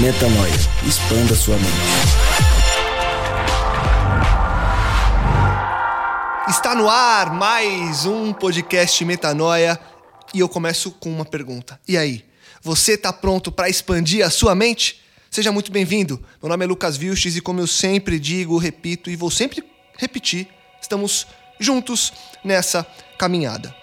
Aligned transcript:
Metanoia. 0.00 0.52
Expanda 0.86 1.34
sua 1.34 1.54
mente. 1.56 1.68
Está 6.48 6.74
no 6.74 6.88
ar 6.88 7.34
mais 7.34 8.06
um 8.06 8.32
podcast 8.32 9.04
Metanoia 9.04 9.78
e 10.32 10.40
eu 10.40 10.48
começo 10.48 10.92
com 10.92 11.10
uma 11.10 11.26
pergunta. 11.26 11.78
E 11.86 11.98
aí, 11.98 12.24
você 12.62 12.92
está 12.92 13.12
pronto 13.12 13.52
para 13.52 13.68
expandir 13.68 14.24
a 14.24 14.30
sua 14.30 14.54
mente? 14.54 15.02
Seja 15.30 15.52
muito 15.52 15.70
bem-vindo. 15.70 16.22
Meu 16.42 16.48
nome 16.48 16.64
é 16.64 16.68
Lucas 16.68 16.96
Vilches 16.96 17.36
e 17.36 17.42
como 17.42 17.60
eu 17.60 17.66
sempre 17.66 18.18
digo, 18.18 18.56
repito 18.56 19.10
e 19.10 19.16
vou 19.16 19.30
sempre 19.30 19.62
repetir, 19.98 20.48
estamos 20.80 21.26
juntos 21.60 22.14
nessa 22.42 22.86
caminhada. 23.18 23.74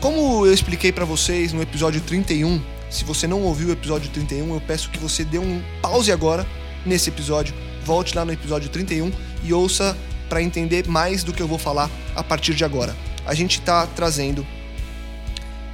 Como 0.00 0.46
eu 0.46 0.54
expliquei 0.54 0.92
para 0.92 1.04
vocês 1.04 1.52
no 1.52 1.60
episódio 1.60 2.00
31, 2.00 2.62
se 2.92 3.04
você 3.04 3.26
não 3.26 3.42
ouviu 3.42 3.68
o 3.68 3.72
episódio 3.72 4.10
31, 4.10 4.52
eu 4.52 4.60
peço 4.60 4.90
que 4.90 4.98
você 4.98 5.24
dê 5.24 5.38
um 5.38 5.62
pause 5.80 6.12
agora 6.12 6.46
nesse 6.84 7.08
episódio, 7.08 7.54
volte 7.84 8.14
lá 8.14 8.24
no 8.24 8.32
episódio 8.32 8.68
31 8.68 9.10
e 9.42 9.52
ouça 9.52 9.96
para 10.28 10.42
entender 10.42 10.86
mais 10.86 11.24
do 11.24 11.32
que 11.32 11.40
eu 11.42 11.48
vou 11.48 11.58
falar 11.58 11.90
a 12.14 12.22
partir 12.22 12.54
de 12.54 12.64
agora. 12.64 12.94
A 13.24 13.34
gente 13.34 13.60
está 13.60 13.86
trazendo 13.86 14.46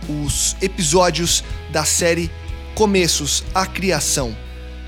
os 0.08 0.56
episódios 0.62 1.42
da 1.72 1.84
série 1.84 2.30
Começos, 2.74 3.42
a 3.52 3.66
Criação. 3.66 4.36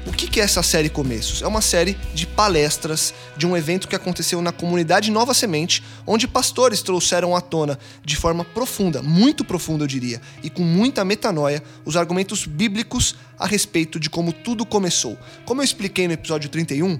O 0.06 0.12
que 0.12 0.40
é 0.40 0.44
essa 0.44 0.62
série 0.62 0.88
Começos? 0.88 1.42
É 1.42 1.46
uma 1.46 1.60
série 1.60 1.94
de 2.14 2.26
palestras 2.26 3.12
de 3.36 3.46
um 3.46 3.54
evento 3.54 3.86
que 3.86 3.94
aconteceu 3.94 4.40
na 4.40 4.50
comunidade 4.50 5.10
Nova 5.10 5.34
Semente, 5.34 5.82
onde 6.06 6.26
pastores 6.26 6.80
trouxeram 6.80 7.36
à 7.36 7.40
tona, 7.40 7.78
de 8.02 8.16
forma 8.16 8.42
profunda, 8.42 9.02
muito 9.02 9.44
profunda 9.44 9.84
eu 9.84 9.88
diria, 9.88 10.20
e 10.42 10.48
com 10.48 10.62
muita 10.62 11.04
metanoia, 11.04 11.62
os 11.84 11.96
argumentos 11.96 12.46
bíblicos 12.46 13.14
a 13.38 13.46
respeito 13.46 14.00
de 14.00 14.08
como 14.08 14.32
tudo 14.32 14.64
começou. 14.64 15.18
Como 15.44 15.60
eu 15.60 15.64
expliquei 15.64 16.06
no 16.06 16.14
episódio 16.14 16.48
31, 16.48 16.98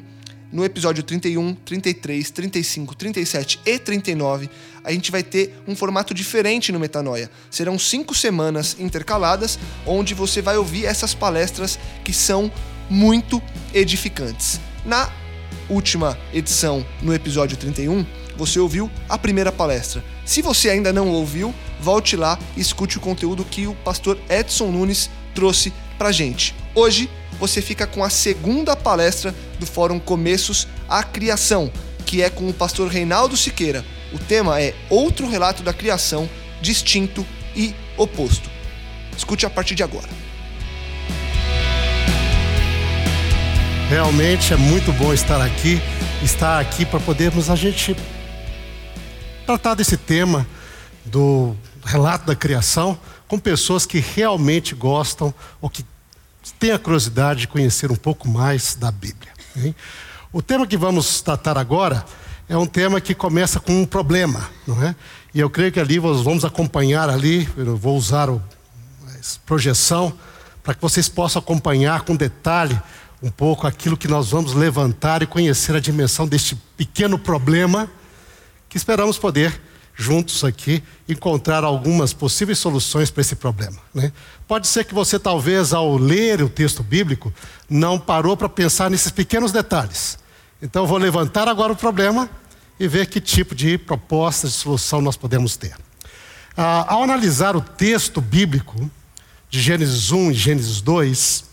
no 0.53 0.63
episódio 0.63 1.03
31, 1.03 1.55
33, 1.55 2.31
35, 2.31 2.95
37 2.97 3.61
e 3.65 3.79
39, 3.79 4.51
a 4.85 4.93
gente 4.93 5.11
vai 5.11 5.23
ter 5.23 5.63
um 5.67 5.75
formato 5.75 6.13
diferente 6.13 6.71
no 6.71 6.79
Metanoia. 6.79 7.31
Serão 7.51 7.79
cinco 7.79 8.15
semanas 8.15 8.77
intercaladas, 8.79 9.59
onde 9.87 10.13
você 10.13 10.43
vai 10.43 10.59
ouvir 10.59 10.85
essas 10.85 11.15
palestras 11.15 11.79
que 12.05 12.13
são 12.13 12.53
muito 12.91 13.41
edificantes. 13.73 14.61
Na 14.85 15.11
última 15.69 16.19
edição, 16.35 16.85
no 17.01 17.15
episódio 17.15 17.57
31, 17.57 18.05
você 18.37 18.59
ouviu 18.59 18.91
a 19.09 19.17
primeira 19.17 19.53
palestra. 19.53 20.05
Se 20.25 20.43
você 20.43 20.71
ainda 20.71 20.93
não 20.93 21.09
ouviu, 21.09 21.55
volte 21.81 22.17
lá 22.17 22.39
e 22.57 22.61
escute 22.61 22.99
o 22.99 23.01
conteúdo 23.01 23.45
que 23.45 23.67
o 23.67 23.75
pastor 23.77 24.19
Edson 24.29 24.71
Nunes 24.71 25.09
trouxe 25.35 25.73
pra 25.97 26.13
gente. 26.13 26.55
Hoje 26.75 27.09
você 27.39 27.63
fica 27.63 27.87
com 27.87 28.03
a 28.03 28.11
segunda 28.11 28.77
palestra 28.77 29.35
do 29.59 29.67
Fórum 29.67 29.99
Começos 29.99 30.67
à 30.89 31.03
Criação, 31.03 31.71
que 32.05 32.23
é 32.23 32.29
com 32.29 32.49
o 32.49 32.53
pastor 32.53 32.89
Reinaldo 32.89 33.37
Siqueira. 33.37 33.85
O 34.13 34.19
tema 34.19 34.61
é 34.61 34.75
Outro 34.89 35.29
Relato 35.29 35.63
da 35.63 35.73
Criação, 35.73 36.29
Distinto 36.61 37.25
e 37.55 37.75
Oposto. 37.97 38.51
Escute 39.17 39.47
a 39.47 39.51
partir 39.51 39.75
de 39.75 39.83
agora. 39.83 40.09
Realmente 43.91 44.55
é 44.55 44.57
muito 44.57 44.93
bom 44.93 45.13
estar 45.13 45.43
aqui, 45.43 45.83
estar 46.23 46.61
aqui 46.61 46.87
para 46.87 47.01
podermos 47.01 47.51
a 47.51 47.57
gente 47.57 47.97
tratar 49.45 49.75
desse 49.75 49.97
tema 49.97 50.47
do 51.05 51.57
relato 51.85 52.25
da 52.25 52.37
criação 52.37 52.97
com 53.27 53.37
pessoas 53.37 53.87
que 53.87 53.99
realmente 53.99 54.77
gostam 54.77 55.35
ou 55.61 55.69
que 55.69 55.85
têm 56.57 56.71
a 56.71 56.79
curiosidade 56.79 57.41
de 57.41 57.49
conhecer 57.49 57.91
um 57.91 57.97
pouco 57.97 58.29
mais 58.29 58.77
da 58.77 58.93
Bíblia. 58.93 59.33
Hein? 59.57 59.75
O 60.33 60.41
tema 60.41 60.69
que 60.69 60.77
vamos 60.77 61.21
tratar 61.21 61.59
agora 61.59 62.05
é 62.49 62.57
um 62.57 62.67
tema 62.67 63.01
que 63.01 63.13
começa 63.13 63.59
com 63.59 63.83
um 63.83 63.85
problema, 63.85 64.49
não 64.69 64.81
é? 64.85 64.95
E 65.35 65.41
eu 65.41 65.51
creio 65.51 65.73
que 65.73 65.81
ali 65.81 65.99
nós 65.99 66.23
vamos 66.23 66.45
acompanhar 66.45 67.11
ali, 67.11 67.49
eu 67.57 67.77
vou 67.77 67.97
usar 67.97 68.31
o, 68.31 68.41
projeção 69.45 70.17
para 70.63 70.75
que 70.75 70.81
vocês 70.81 71.09
possam 71.09 71.41
acompanhar 71.41 72.03
com 72.03 72.15
detalhe 72.15 72.81
um 73.23 73.31
pouco 73.31 73.67
aquilo 73.67 73.97
que 73.97 74.09
nós 74.09 74.31
vamos 74.31 74.55
levantar 74.55 75.23
e 75.23 75.27
conhecer 75.27 75.75
a 75.75 75.81
dimensão 75.81 76.27
deste 76.27 76.57
pequeno 76.77 77.19
problema 77.19 77.91
que 78.69 78.77
esperamos 78.77 79.19
poder 79.19 79.61
juntos 79.95 80.43
aqui 80.45 80.83
encontrar 81.07 81.63
algumas 81.63 82.15
possíveis 82.15 82.59
soluções 82.59 83.11
para 83.11 83.21
esse 83.21 83.37
problema. 83.37 83.77
Né? 83.93 84.11
Pode 84.49 84.67
ser 84.67 84.85
que 84.85 84.95
você 84.95 85.19
talvez 85.19 85.75
ao 85.75 85.99
ler 85.99 86.43
o 86.43 86.49
texto 86.49 86.83
bíblico 86.83 87.33
não 87.69 87.99
parou 87.99 88.35
para 88.35 88.49
pensar 88.49 88.91
nesses 88.91 89.13
pequenos 89.13 89.53
detalhes. 89.53 90.19
Então 90.63 90.87
vou 90.87 90.97
levantar 90.97 91.49
agora 91.49 91.75
o 91.75 91.77
problema 91.77 92.31
e 92.79 92.89
ver 92.89 93.07
que 93.09 93.21
tipo 93.21 93.55
de 93.55 93.77
proposta 93.77 94.49
de 94.49 94.55
solução 94.55 95.03
nós 95.03 95.17
podemos 95.17 95.55
ter. 95.59 95.77
Ah, 96.57 96.87
ao 96.89 97.03
analisar 97.03 97.55
o 97.55 97.61
texto 97.61 98.23
bíblico 98.23 98.91
de 99.51 99.61
Gênesis 99.61 100.11
1 100.11 100.31
e 100.31 100.35
Gênesis 100.35 100.81
2, 100.81 101.50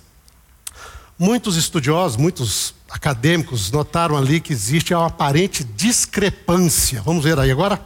Muitos 1.19 1.55
estudiosos, 1.55 2.15
muitos 2.15 2.75
acadêmicos 2.89 3.71
notaram 3.71 4.15
ali 4.15 4.39
que 4.39 4.53
existe 4.53 4.93
uma 4.93 5.07
aparente 5.07 5.63
discrepância. 5.63 7.01
Vamos 7.01 7.23
ver 7.23 7.39
aí 7.39 7.49
agora? 7.49 7.81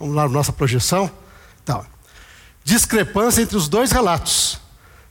Vamos 0.00 0.16
lá 0.16 0.24
na 0.24 0.28
nossa 0.28 0.52
projeção. 0.52 1.08
Então, 1.62 1.86
discrepância 2.64 3.40
entre 3.40 3.56
os 3.56 3.68
dois 3.68 3.92
relatos, 3.92 4.58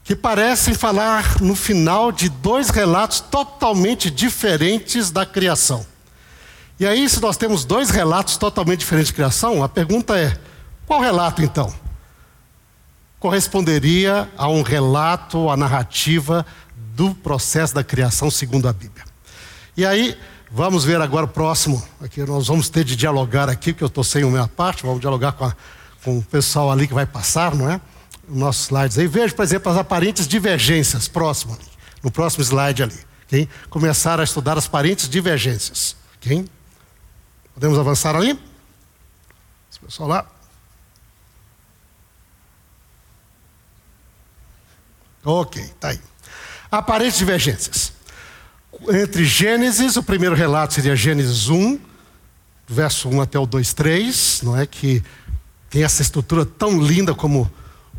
que 0.04 0.14
parecem 0.14 0.74
falar 0.74 1.40
no 1.40 1.56
final 1.56 2.12
de 2.12 2.28
dois 2.28 2.70
relatos 2.70 3.22
totalmente 3.22 4.12
diferentes 4.12 5.10
da 5.10 5.26
criação. 5.26 5.86
E 6.78 6.86
aí, 6.86 7.08
se 7.08 7.22
nós 7.22 7.38
temos 7.38 7.64
dois 7.64 7.90
relatos 7.90 8.36
totalmente 8.36 8.80
diferentes 8.80 9.08
de 9.08 9.14
criação, 9.14 9.64
a 9.64 9.70
pergunta 9.70 10.18
é: 10.18 10.38
qual 10.86 11.00
relato 11.00 11.42
então? 11.42 11.74
Corresponderia 13.18 14.30
a 14.36 14.50
um 14.50 14.62
relato, 14.62 15.50
a 15.50 15.56
narrativa 15.56 16.46
do 17.02 17.16
processo 17.16 17.74
da 17.74 17.84
criação 17.84 18.30
segundo 18.30 18.68
a 18.68 18.74
Bíblia. 18.74 19.04
E 19.76 19.84
aí, 19.84 20.16
vamos 20.52 20.84
ver 20.84 21.02
agora 21.02 21.26
o 21.26 21.28
próximo, 21.28 21.84
aqui 22.00 22.22
nós 22.22 22.46
vamos 22.46 22.70
ter 22.70 22.84
de 22.84 22.96
dialogar 22.96 23.50
aqui, 23.50 23.74
porque 23.74 23.84
eu 23.84 23.88
estou 23.88 24.04
sem 24.04 24.22
a 24.22 24.28
minha 24.28 24.48
parte, 24.48 24.84
vamos 24.84 25.02
dialogar 25.02 25.32
com, 25.32 25.46
a, 25.46 25.56
com 26.04 26.20
o 26.20 26.22
pessoal 26.22 26.72
ali 26.72 26.88
que 26.88 26.94
vai 26.94 27.08
passar, 27.08 27.56
não 27.56 27.68
é? 27.68 27.82
Os 28.30 28.38
nossos 28.38 28.66
slides 28.66 29.00
aí. 29.00 29.08
Veja, 29.08 29.34
por 29.34 29.42
exemplo, 29.42 29.72
as 29.72 29.80
aparentes 29.80 30.28
divergências, 30.28 31.08
próximo, 31.08 31.58
no 32.04 32.12
próximo 32.12 32.44
slide 32.44 32.84
ali. 32.84 33.00
Okay? 33.26 33.50
Começar 33.72 34.20
a 34.20 34.24
estudar 34.24 34.56
as 34.60 34.68
aparentes 34.68 35.10
divergências. 35.10 35.96
Okay? 36.18 36.48
Podemos 37.56 37.80
avançar 37.80 38.16
ali? 38.16 38.40
Esse 39.72 39.80
pessoal 39.80 40.08
lá. 40.08 40.26
Ok, 45.24 45.68
tá 45.80 45.90
aí. 45.90 46.11
Aparentes 46.72 47.18
divergências. 47.18 47.92
Entre 48.90 49.26
Gênesis, 49.26 49.98
o 49.98 50.04
primeiro 50.04 50.34
relato 50.34 50.74
seria 50.74 50.96
Gênesis 50.96 51.50
1, 51.50 51.78
verso 52.66 53.10
1 53.10 53.22
até 53.22 53.38
o 53.38 53.46
2, 53.46 53.74
3, 53.74 54.42
não 54.44 54.58
é? 54.58 54.66
Que 54.66 55.04
tem 55.70 55.84
essa 55.84 56.02
estrutura 56.02 56.46
tão 56.46 56.82
linda 56.82 57.14
como, 57.14 57.52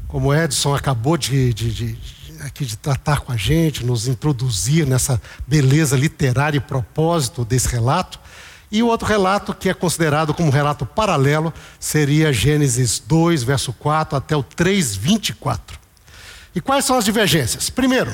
como 0.08 0.34
Edson 0.34 0.74
acabou 0.74 1.18
de, 1.18 1.52
de, 1.52 1.70
de 1.70 1.98
aqui 2.40 2.64
de 2.64 2.76
tratar 2.76 3.20
com 3.20 3.30
a 3.30 3.36
gente, 3.36 3.84
nos 3.84 4.08
introduzir 4.08 4.86
nessa 4.86 5.20
beleza 5.46 5.96
literária 5.96 6.56
e 6.56 6.60
propósito 6.60 7.44
desse 7.44 7.68
relato. 7.68 8.18
E 8.70 8.82
o 8.82 8.86
outro 8.86 9.06
relato, 9.06 9.52
que 9.54 9.68
é 9.68 9.74
considerado 9.74 10.32
como 10.32 10.50
relato 10.50 10.86
paralelo, 10.86 11.52
seria 11.78 12.32
Gênesis 12.32 12.98
2, 12.98 13.42
verso 13.42 13.72
4 13.74 14.16
até 14.16 14.34
o 14.34 14.42
3, 14.42 14.96
24. 14.96 15.78
E 16.54 16.60
quais 16.60 16.84
são 16.84 16.96
as 16.96 17.04
divergências? 17.04 17.70
Primeiro, 17.70 18.10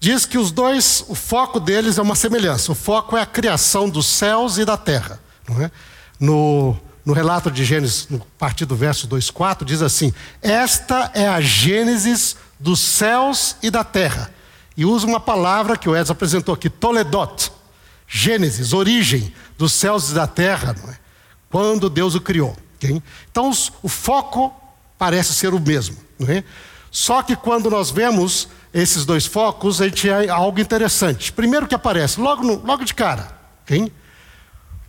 diz 0.00 0.24
que 0.24 0.38
os 0.38 0.50
dois, 0.50 1.04
o 1.08 1.14
foco 1.14 1.58
deles 1.58 1.98
é 1.98 2.02
uma 2.02 2.14
semelhança. 2.14 2.72
O 2.72 2.74
foco 2.74 3.16
é 3.16 3.22
a 3.22 3.26
criação 3.26 3.88
dos 3.88 4.06
céus 4.06 4.58
e 4.58 4.64
da 4.64 4.76
terra. 4.76 5.20
Não 5.48 5.62
é? 5.62 5.70
No 6.20 6.76
no 7.08 7.14
relato 7.14 7.50
de 7.50 7.64
Gênesis, 7.64 8.06
no 8.10 8.20
partir 8.38 8.66
do 8.66 8.76
verso 8.76 9.08
2,4, 9.08 9.64
diz 9.64 9.80
assim: 9.80 10.12
Esta 10.42 11.10
é 11.14 11.26
a 11.26 11.40
Gênesis 11.40 12.36
dos 12.60 12.80
céus 12.80 13.56
e 13.62 13.70
da 13.70 13.82
terra. 13.82 14.30
E 14.76 14.84
usa 14.84 15.06
uma 15.06 15.18
palavra 15.18 15.74
que 15.74 15.88
o 15.88 15.96
Edson 15.96 16.12
apresentou 16.12 16.54
aqui, 16.54 16.68
Toledot. 16.68 17.50
Gênesis, 18.06 18.74
origem 18.74 19.32
dos 19.56 19.72
céus 19.72 20.10
e 20.10 20.14
da 20.14 20.26
terra, 20.26 20.76
é? 20.86 20.96
quando 21.48 21.88
Deus 21.88 22.14
o 22.14 22.20
criou. 22.20 22.54
Okay? 22.76 23.02
Então, 23.30 23.50
o 23.82 23.88
foco 23.88 24.54
parece 24.98 25.32
ser 25.32 25.54
o 25.54 25.58
mesmo. 25.58 25.96
É? 26.28 26.44
Só 26.90 27.22
que 27.22 27.36
quando 27.36 27.70
nós 27.70 27.90
vemos 27.90 28.48
esses 28.72 29.04
dois 29.04 29.26
focos, 29.26 29.80
a 29.80 29.86
gente 29.86 30.08
é 30.08 30.28
algo 30.28 30.60
interessante. 30.60 31.32
Primeiro 31.32 31.66
que 31.66 31.74
aparece, 31.74 32.20
logo, 32.20 32.42
no, 32.42 32.64
logo 32.64 32.84
de 32.84 32.94
cara. 32.94 33.28
Okay? 33.64 33.92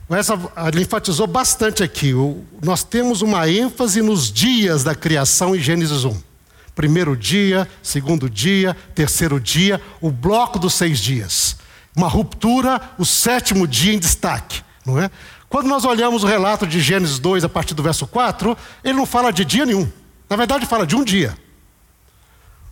Essa, 0.10 0.34
ele 0.68 0.82
enfatizou 0.82 1.28
bastante 1.28 1.84
aqui. 1.84 2.14
O, 2.14 2.44
nós 2.64 2.84
temos 2.84 3.22
uma 3.22 3.50
ênfase 3.50 4.02
nos 4.02 4.32
dias 4.32 4.84
da 4.84 4.96
criação 4.96 5.56
em 5.56 5.60
Gênesis 5.60 6.04
1. 6.04 6.30
Primeiro 6.74 7.16
dia, 7.16 7.68
segundo 7.84 8.30
dia, 8.30 8.76
terceiro 8.96 9.40
dia, 9.40 9.82
o 10.02 10.10
bloco 10.10 10.58
dos 10.58 10.74
seis 10.74 11.00
dias. 11.00 11.58
Uma 11.96 12.08
ruptura, 12.08 12.82
o 12.98 13.06
sétimo 13.06 13.68
dia 13.68 13.94
em 13.94 14.00
destaque, 14.00 14.64
não 14.86 15.00
é? 15.00 15.12
Quando 15.50 15.68
nós 15.68 15.84
olhamos 15.84 16.24
o 16.24 16.28
relato 16.28 16.66
de 16.66 16.80
Gênesis 16.80 17.20
2, 17.20 17.44
a 17.44 17.50
partir 17.50 17.74
do 17.74 17.84
verso 17.84 18.08
4, 18.08 18.56
ele 18.84 18.94
não 18.94 19.06
fala 19.06 19.32
de 19.34 19.44
dia 19.44 19.66
nenhum. 19.66 19.92
Na 20.30 20.36
verdade, 20.36 20.66
fala 20.66 20.86
de 20.86 20.96
um 20.96 21.04
dia. 21.04 21.36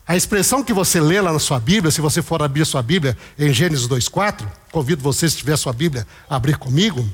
A 0.08 0.16
expressão 0.16 0.64
que 0.64 0.72
você 0.72 1.02
lê 1.02 1.20
lá 1.20 1.34
na 1.34 1.40
sua 1.40 1.60
Bíblia, 1.60 1.92
se 1.92 2.00
você 2.00 2.22
for 2.22 2.42
abrir 2.42 2.66
sua 2.66 2.82
Bíblia 2.82 3.18
em 3.38 3.54
Gênesis 3.54 3.86
2,4, 3.90 4.48
convido 4.72 5.04
você, 5.04 5.30
se 5.30 5.36
tiver 5.36 5.58
sua 5.58 5.74
Bíblia, 5.74 6.08
a 6.30 6.38
abrir 6.38 6.58
comigo. 6.58 7.06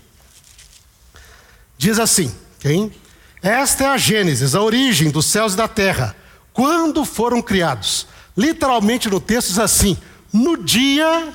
Diz 1.76 1.98
assim: 1.98 2.34
quem? 2.60 2.94
Esta 3.42 3.86
é 3.86 3.88
a 3.88 3.98
Gênesis, 3.98 4.54
a 4.54 4.62
origem 4.62 5.10
dos 5.10 5.26
céus 5.26 5.54
e 5.54 5.58
da 5.58 5.68
terra, 5.68 6.16
quando 6.54 7.04
foram 7.04 7.42
criados. 7.42 8.06
Literalmente 8.38 9.10
no 9.10 9.20
texto 9.20 9.48
diz 9.48 9.60
assim: 9.60 9.98
no 10.32 10.56
dia 10.56 11.34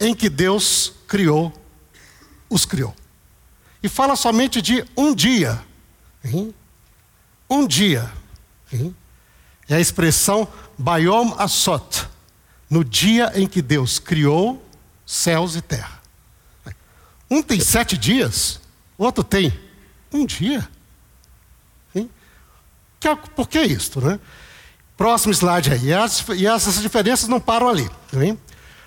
em 0.00 0.14
que 0.14 0.30
Deus 0.30 0.90
criou, 1.06 1.52
os 2.48 2.64
criou. 2.64 2.94
E 3.82 3.90
fala 3.90 4.16
somente 4.16 4.62
de 4.62 4.82
um 4.96 5.14
dia. 5.14 5.62
Hein? 6.24 6.54
Um 7.48 7.66
dia. 7.66 8.10
Hein? 8.72 8.96
É 9.68 9.76
a 9.76 9.80
expressão 9.80 10.46
Bayom 10.76 11.34
Asot, 11.38 12.06
no 12.68 12.84
dia 12.84 13.32
em 13.34 13.46
que 13.46 13.62
Deus 13.62 13.98
criou 13.98 14.62
céus 15.06 15.56
e 15.56 15.62
terra. 15.62 16.02
Um 17.30 17.42
tem 17.42 17.60
sete 17.60 17.96
dias, 17.96 18.60
outro 18.98 19.24
tem 19.24 19.52
um 20.12 20.26
dia. 20.26 20.68
É, 21.94 23.14
por 23.14 23.46
que 23.46 23.60
isso? 23.60 24.00
Né? 24.00 24.18
Próximo 24.96 25.34
slide 25.34 25.72
aí. 25.72 25.88
E, 25.88 25.94
as, 25.94 26.24
essas 26.30 26.80
diferenças 26.80 27.28
não 27.28 27.38
param 27.38 27.68
ali. 27.68 27.90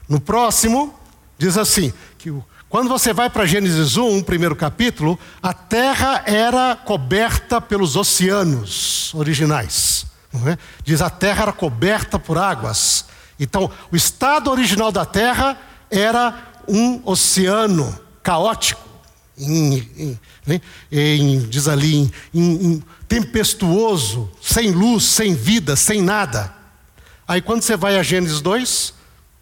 No 0.09 0.19
próximo, 0.19 0.97
diz 1.37 1.55
assim: 1.55 1.93
que 2.17 2.33
quando 2.67 2.89
você 2.89 3.13
vai 3.13 3.29
para 3.29 3.45
Gênesis 3.45 3.95
1, 3.95 4.23
primeiro 4.23 4.55
capítulo, 4.55 5.19
a 5.41 5.53
terra 5.53 6.23
era 6.25 6.75
coberta 6.75 7.61
pelos 7.61 7.95
oceanos 7.95 9.13
originais. 9.13 10.06
É? 10.45 10.57
Diz 10.83 11.01
a 11.01 11.09
terra 11.09 11.43
era 11.43 11.53
coberta 11.53 12.19
por 12.19 12.37
águas. 12.37 13.05
Então, 13.39 13.71
o 13.91 13.95
estado 13.95 14.49
original 14.49 14.91
da 14.91 15.05
terra 15.05 15.57
era 15.89 16.61
um 16.67 17.01
oceano 17.05 17.97
caótico 18.21 18.87
em, 19.37 19.77
em, 19.97 20.19
né? 20.45 20.61
em 20.91 21.39
diz 21.47 21.67
ali, 21.67 22.11
em, 22.33 22.83
tempestuoso, 23.07 24.29
sem 24.41 24.71
luz, 24.71 25.03
sem 25.03 25.35
vida, 25.35 25.75
sem 25.75 26.01
nada. 26.01 26.53
Aí 27.27 27.41
quando 27.41 27.61
você 27.61 27.77
vai 27.77 27.97
a 27.97 28.03
Gênesis 28.03 28.41
2, 28.41 28.93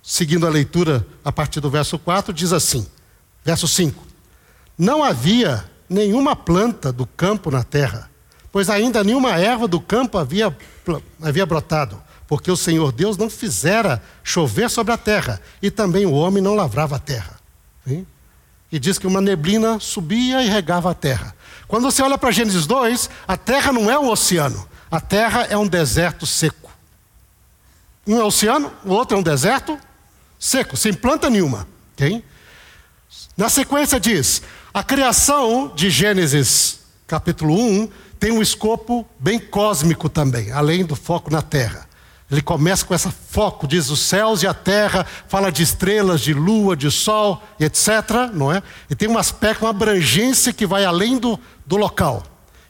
seguindo 0.03 0.45
a 0.45 0.49
leitura 0.49 1.05
a 1.23 1.31
partir 1.31 1.59
do 1.59 1.69
verso 1.69 1.97
4, 1.97 2.33
diz 2.33 2.51
assim, 2.51 2.85
verso 3.43 3.67
5: 3.67 4.05
Não 4.77 5.03
havia 5.03 5.65
nenhuma 5.89 6.35
planta 6.35 6.91
do 6.91 7.05
campo 7.05 7.49
na 7.49 7.63
terra, 7.63 8.09
pois 8.55 8.69
ainda 8.69 9.03
nenhuma 9.03 9.31
erva 9.31 9.67
do 9.67 9.81
campo 9.81 10.17
havia, 10.17 10.57
havia 11.21 11.45
brotado, 11.45 12.01
porque 12.25 12.49
o 12.49 12.55
Senhor 12.55 12.93
Deus 12.93 13.17
não 13.17 13.29
fizera 13.29 14.01
chover 14.23 14.69
sobre 14.69 14.93
a 14.93 14.97
terra, 14.97 15.41
e 15.61 15.69
também 15.69 16.05
o 16.05 16.13
homem 16.13 16.41
não 16.41 16.55
lavrava 16.55 16.95
a 16.95 16.99
terra. 16.99 17.37
E 18.71 18.79
diz 18.79 18.97
que 18.97 19.05
uma 19.05 19.19
neblina 19.19 19.77
subia 19.81 20.41
e 20.41 20.47
regava 20.47 20.89
a 20.89 20.93
terra. 20.93 21.35
Quando 21.67 21.83
você 21.83 22.01
olha 22.01 22.17
para 22.17 22.31
Gênesis 22.31 22.65
2, 22.65 23.09
a 23.27 23.35
terra 23.35 23.73
não 23.73 23.91
é 23.91 23.99
um 23.99 24.07
oceano, 24.07 24.65
a 24.89 25.01
terra 25.01 25.47
é 25.49 25.57
um 25.57 25.67
deserto 25.67 26.25
seco. 26.25 26.71
Um 28.07 28.17
é 28.17 28.23
oceano, 28.23 28.71
o 28.85 28.93
outro 28.93 29.17
é 29.17 29.19
um 29.19 29.23
deserto 29.23 29.77
seco, 30.39 30.77
sem 30.77 30.93
planta 30.93 31.29
nenhuma. 31.29 31.67
Na 33.35 33.49
sequência 33.49 33.99
diz: 33.99 34.41
a 34.73 34.81
criação 34.81 35.73
de 35.75 35.89
Gênesis 35.89 36.85
capítulo 37.07 37.53
1 37.53 37.89
tem 38.19 38.31
um 38.31 38.41
escopo 38.41 39.05
bem 39.19 39.39
cósmico 39.39 40.09
também, 40.09 40.51
além 40.51 40.85
do 40.85 40.95
foco 40.95 41.31
na 41.31 41.41
terra. 41.41 41.87
Ele 42.31 42.41
começa 42.41 42.85
com 42.85 42.93
esse 42.93 43.09
foco, 43.29 43.67
diz 43.67 43.89
os 43.89 43.99
céus 43.99 44.41
e 44.41 44.47
a 44.47 44.53
terra, 44.53 45.05
fala 45.27 45.51
de 45.51 45.61
estrelas, 45.61 46.21
de 46.21 46.33
lua, 46.33 46.75
de 46.75 46.89
sol, 46.89 47.41
etc. 47.59 48.31
Não 48.33 48.51
é? 48.51 48.63
E 48.89 48.95
tem 48.95 49.07
um 49.07 49.17
aspecto, 49.17 49.63
uma 49.63 49.69
abrangência 49.69 50.51
que 50.51 50.65
vai 50.65 50.85
além 50.85 51.19
do, 51.19 51.39
do 51.65 51.77
local. 51.77 52.23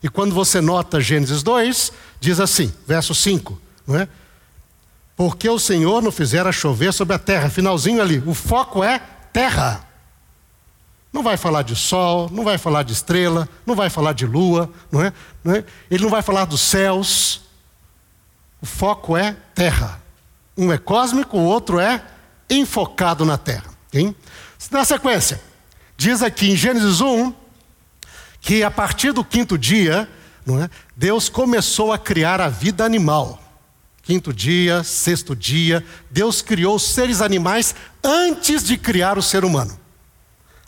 E 0.04 0.10
quando 0.10 0.36
você 0.36 0.60
nota 0.60 1.00
Gênesis 1.00 1.42
2, 1.42 1.92
diz 2.20 2.40
assim, 2.40 2.72
verso 2.86 3.16
5, 3.16 3.60
não 3.88 3.98
é? 3.98 4.08
Porque 5.16 5.50
o 5.50 5.58
Senhor 5.58 6.02
não 6.02 6.12
fizera 6.12 6.52
chover 6.52 6.92
sobre 6.92 7.16
a 7.16 7.20
terra. 7.20 7.50
Finalzinho 7.50 8.02
ali, 8.02 8.22
o 8.26 8.34
foco 8.34 8.84
é 8.84 9.02
terra. 9.32 9.88
Não 11.16 11.24
vai 11.24 11.38
falar 11.38 11.62
de 11.62 11.78
sol, 11.78 12.30
não 12.30 12.44
vai 12.44 12.58
falar 12.58 12.84
de 12.84 12.92
estrela, 12.92 13.48
não 13.66 13.74
vai 13.74 13.89
falar 13.89 14.12
de 14.12 14.25
lua, 14.25 14.70
não 14.92 15.01
é? 15.01 15.13
Não 15.42 15.56
é? 15.56 15.63
Ele 15.89 16.04
não 16.04 16.10
vai 16.10 16.22
falar 16.22 16.44
dos 16.44 16.60
céus, 16.60 17.39
o 18.62 18.66
foco 18.66 19.16
é 19.16 19.34
terra. 19.56 20.01
Um 20.58 20.74
é 20.74 20.78
cósmico, 20.78 21.38
o 21.38 21.46
outro 21.46 21.80
é 21.80 22.04
enfocado 22.50 23.24
na 23.24 23.38
terra. 23.38 23.63
Hein? 23.94 24.13
Na 24.70 24.84
sequência, 24.84 25.39
diz 25.96 26.22
aqui 26.22 26.51
em 26.51 26.56
Gênesis 26.58 27.00
1 27.00 27.34
que 28.42 28.62
a 28.62 28.70
partir 28.70 29.13
do 29.13 29.24
quinto 29.24 29.58
dia, 29.58 30.10
não 30.46 30.62
é, 30.62 30.70
Deus 30.98 31.30
começou 31.30 31.94
a 31.94 31.98
criar 31.98 32.42
a 32.42 32.50
vida 32.50 32.84
animal. 32.84 33.42
Quinto 34.01 34.34
dia, 34.34 34.84
sexto 34.84 35.34
dia, 35.34 35.82
Deus 36.12 36.42
criou 36.42 36.75
os 36.75 36.84
seres 36.84 37.22
animais 37.22 37.74
antes 38.04 38.66
de 38.66 38.75
criar 38.75 39.18
o 39.18 39.24
ser 39.24 39.46
humano. 39.46 39.85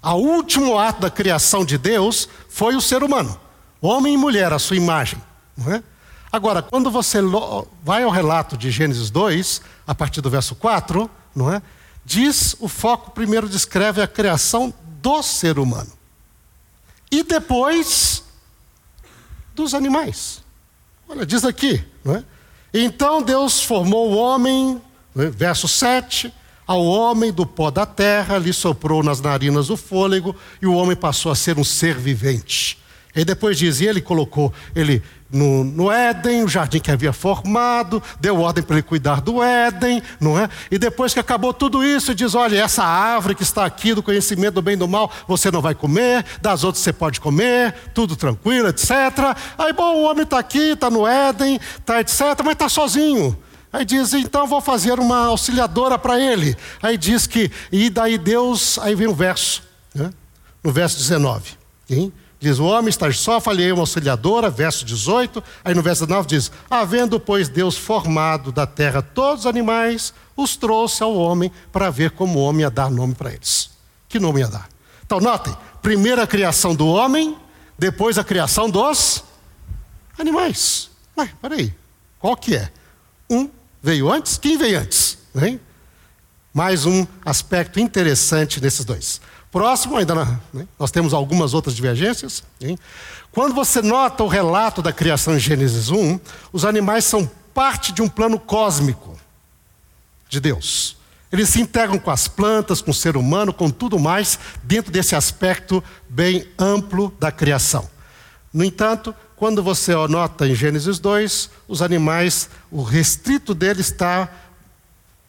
O 0.03 0.13
último 0.13 0.77
ato 0.77 1.01
da 1.01 1.09
criação 1.09 1.65
de 1.65 1.77
Deus 1.77 2.29
foi 2.49 2.75
o 2.75 2.81
ser 2.81 3.03
humano, 3.03 3.39
homem 3.81 4.13
e 4.13 4.17
mulher, 4.17 4.53
a 4.53 4.59
sua 4.59 4.77
imagem. 4.77 5.21
É? 5.67 5.81
Agora, 6.31 6.61
quando 6.61 6.91
você 6.91 7.19
vai 7.83 8.03
ao 8.03 8.11
relato 8.11 8.57
de 8.57 8.69
Gênesis 8.69 9.09
2, 9.09 9.61
a 9.87 9.95
partir 9.95 10.21
do 10.21 10.29
verso 10.29 10.55
4, 10.55 11.09
não 11.35 11.51
é? 11.51 11.61
Diz, 12.05 12.55
o 12.59 12.67
foco 12.67 13.11
primeiro 13.11 13.49
descreve 13.49 14.01
a 14.01 14.07
criação 14.07 14.73
do 15.01 15.21
ser 15.23 15.59
humano. 15.59 15.91
E 17.11 17.23
depois 17.23 18.23
dos 19.55 19.73
animais. 19.73 20.41
Olha, 21.09 21.25
diz 21.25 21.43
aqui, 21.43 21.83
não 22.03 22.15
é? 22.15 22.23
Então 22.73 23.21
Deus 23.21 23.63
formou 23.63 24.11
o 24.11 24.17
homem, 24.17 24.81
é? 25.17 25.29
verso 25.29 25.67
7, 25.67 26.33
ao 26.67 26.83
homem 26.83 27.31
do 27.31 27.45
pó 27.45 27.71
da 27.71 27.85
terra, 27.85 28.37
lhe 28.37 28.51
soprou 28.51 29.01
nas 29.01 29.21
narinas 29.21 29.69
o 29.69 29.77
fôlego, 29.77 30.35
e 30.61 30.67
o 30.67 30.73
homem 30.73 30.95
passou 30.95 31.31
a 31.31 31.35
ser 31.35 31.57
um 31.57 31.63
ser 31.63 31.95
vivente. 31.97 32.77
E 33.15 33.25
depois 33.25 33.57
diz, 33.57 33.79
e 33.79 33.87
ele 33.87 34.01
colocou, 34.01 34.53
ele 34.75 35.01
no, 35.31 35.63
no 35.63 35.91
Éden, 35.91 36.43
o 36.43 36.47
jardim 36.47 36.79
que 36.79 36.91
havia 36.91 37.11
formado, 37.11 38.01
deu 38.19 38.39
ordem 38.39 38.63
para 38.63 38.77
ele 38.77 38.83
cuidar 38.83 39.21
do 39.21 39.43
Éden, 39.43 40.01
não 40.21 40.39
é? 40.39 40.47
E 40.71 40.77
depois 40.77 41.13
que 41.13 41.19
acabou 41.19 41.53
tudo 41.53 41.83
isso, 41.83 42.15
diz: 42.15 42.33
olha, 42.33 42.57
essa 42.57 42.83
árvore 42.83 43.35
que 43.35 43.43
está 43.43 43.65
aqui 43.65 43.93
do 43.93 44.03
conhecimento 44.03 44.55
do 44.55 44.61
bem 44.61 44.75
e 44.75 44.77
do 44.77 44.87
mal, 44.87 45.11
você 45.27 45.51
não 45.51 45.61
vai 45.61 45.75
comer, 45.75 46.23
das 46.41 46.63
outras 46.63 46.83
você 46.83 46.93
pode 46.93 47.19
comer, 47.19 47.73
tudo 47.93 48.15
tranquilo, 48.15 48.69
etc. 48.69 48.91
Aí, 49.57 49.73
bom, 49.73 49.95
o 49.97 50.03
homem 50.03 50.23
está 50.23 50.39
aqui, 50.39 50.71
está 50.71 50.89
no 50.89 51.05
Éden, 51.05 51.59
está 51.79 51.99
etc., 51.99 52.21
mas 52.43 52.53
está 52.53 52.69
sozinho. 52.69 53.37
Aí 53.71 53.83
diz, 53.83 54.13
então 54.13 54.47
vou 54.47 54.61
fazer 54.61 54.99
uma 54.99 55.25
auxiliadora 55.25 55.99
para 55.99 56.19
ele. 56.19 56.55
Aí 56.81 56.97
diz 56.97 57.27
que, 57.27 57.51
e 57.71 57.89
daí 57.89 58.17
Deus, 58.17 58.79
aí 58.79 58.95
vem 58.95 59.07
o 59.07 59.13
verso, 59.13 59.63
né? 59.93 60.11
no 60.63 60.71
verso 60.71 60.97
19. 60.97 61.51
Hein? 61.89 62.11
Diz: 62.39 62.59
O 62.59 62.65
homem 62.65 62.89
está 62.89 63.11
só, 63.11 63.39
falhei 63.39 63.71
uma 63.71 63.81
auxiliadora, 63.81 64.49
verso 64.49 64.85
18. 64.85 65.43
Aí 65.63 65.73
no 65.73 65.81
verso 65.81 66.05
19 66.05 66.27
diz: 66.27 66.51
Havendo, 66.69 67.19
pois, 67.19 67.49
Deus 67.49 67.75
formado 67.75 68.51
da 68.51 68.67
terra 68.67 69.01
todos 69.01 69.41
os 69.41 69.45
animais, 69.47 70.13
os 70.35 70.55
trouxe 70.55 71.01
ao 71.01 71.15
homem 71.15 71.51
para 71.71 71.89
ver 71.89 72.11
como 72.11 72.39
o 72.39 72.43
homem 72.43 72.61
ia 72.61 72.69
dar 72.69 72.91
nome 72.91 73.15
para 73.15 73.33
eles. 73.33 73.71
Que 74.07 74.19
nome 74.19 74.41
ia 74.41 74.47
dar? 74.47 74.69
Então, 75.05 75.19
notem: 75.19 75.55
primeiro 75.81 76.21
a 76.21 76.27
criação 76.27 76.75
do 76.75 76.87
homem, 76.87 77.35
depois 77.77 78.17
a 78.17 78.23
criação 78.23 78.69
dos 78.69 79.23
animais. 80.17 80.91
Mas, 81.15 81.31
peraí, 81.41 81.73
qual 82.19 82.37
que 82.37 82.55
é? 82.55 82.71
Um 83.29 83.49
veio 83.81 84.11
antes? 84.11 84.37
Quem 84.37 84.57
veio 84.57 84.79
antes? 84.79 85.17
Mais 86.53 86.85
um 86.85 87.05
aspecto 87.23 87.79
interessante 87.79 88.61
nesses 88.61 88.83
dois. 88.83 89.21
Próximo, 89.51 89.97
ainda 89.97 90.15
né, 90.53 90.67
nós 90.77 90.91
temos 90.91 91.13
algumas 91.13 91.53
outras 91.53 91.75
divergências. 91.75 92.43
Quando 93.31 93.53
você 93.53 93.81
nota 93.81 94.23
o 94.23 94.27
relato 94.27 94.81
da 94.81 94.91
criação 94.91 95.35
em 95.35 95.39
Gênesis 95.39 95.89
1, 95.89 96.19
os 96.51 96.65
animais 96.65 97.05
são 97.05 97.29
parte 97.53 97.91
de 97.91 98.01
um 98.01 98.09
plano 98.09 98.39
cósmico 98.39 99.17
de 100.29 100.39
Deus. 100.39 100.97
Eles 101.31 101.49
se 101.49 101.61
integram 101.61 101.99
com 101.99 102.11
as 102.11 102.27
plantas, 102.27 102.81
com 102.81 102.91
o 102.91 102.93
ser 102.93 103.17
humano, 103.17 103.53
com 103.53 103.69
tudo 103.69 103.99
mais, 103.99 104.39
dentro 104.63 104.91
desse 104.91 105.15
aspecto 105.15 105.83
bem 106.09 106.47
amplo 106.57 107.13
da 107.19 107.31
criação. 107.31 107.89
No 108.53 108.63
entanto, 108.63 109.13
quando 109.37 109.61
você 109.63 109.93
nota 110.07 110.47
em 110.47 110.55
Gênesis 110.55 110.99
2, 110.99 111.49
os 111.67 111.81
animais, 111.81 112.49
o 112.69 112.81
restrito 112.81 113.53
deles 113.53 113.85
está 113.85 114.29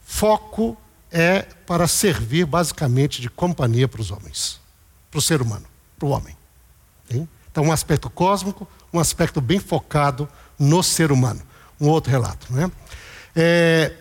foco 0.03 0.77
é 1.12 1.43
para 1.67 1.87
servir 1.87 2.47
basicamente 2.47 3.21
de 3.21 3.29
companhia 3.29 3.87
para 3.87 4.00
os 4.00 4.11
homens, 4.11 4.59
para 5.11 5.19
o 5.19 5.23
ser 5.23 5.41
humano, 5.41 5.67
para 5.99 6.07
o 6.09 6.11
homem. 6.11 6.37
Então, 7.50 7.65
um 7.65 7.73
aspecto 7.73 8.09
cósmico, 8.09 8.67
um 8.93 8.99
aspecto 8.99 9.41
bem 9.41 9.59
focado 9.59 10.29
no 10.59 10.83
ser 10.83 11.12
humano. 11.12 11.43
Um 11.79 11.88
outro 11.88 12.11
relato. 12.11 12.47
Né? 12.50 12.71
É, 13.37 13.93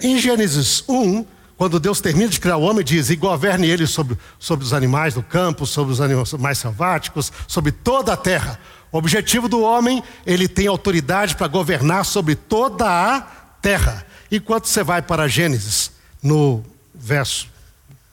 em 0.00 0.18
Gênesis 0.18 0.84
1, 0.88 1.24
quando 1.56 1.80
Deus 1.80 2.00
termina 2.00 2.28
de 2.28 2.40
criar 2.40 2.56
o 2.56 2.62
homem, 2.62 2.84
diz: 2.84 3.10
E 3.10 3.16
governe 3.16 3.68
ele 3.68 3.86
sobre, 3.86 4.18
sobre 4.38 4.64
os 4.64 4.72
animais 4.72 5.14
do 5.14 5.22
campo, 5.22 5.66
sobre 5.66 5.92
os 5.92 6.00
animais 6.00 6.32
mais 6.34 6.58
selváticos, 6.58 7.32
sobre 7.46 7.72
toda 7.72 8.12
a 8.12 8.16
terra. 8.16 8.58
Objetivo 8.96 9.48
do 9.48 9.60
homem, 9.60 10.04
ele 10.24 10.46
tem 10.46 10.68
autoridade 10.68 11.34
para 11.34 11.48
governar 11.48 12.04
sobre 12.04 12.36
toda 12.36 12.86
a 12.86 13.22
terra. 13.60 14.06
Enquanto 14.30 14.66
você 14.66 14.84
vai 14.84 15.02
para 15.02 15.26
Gênesis, 15.26 15.90
no 16.22 16.64
verso, 16.94 17.48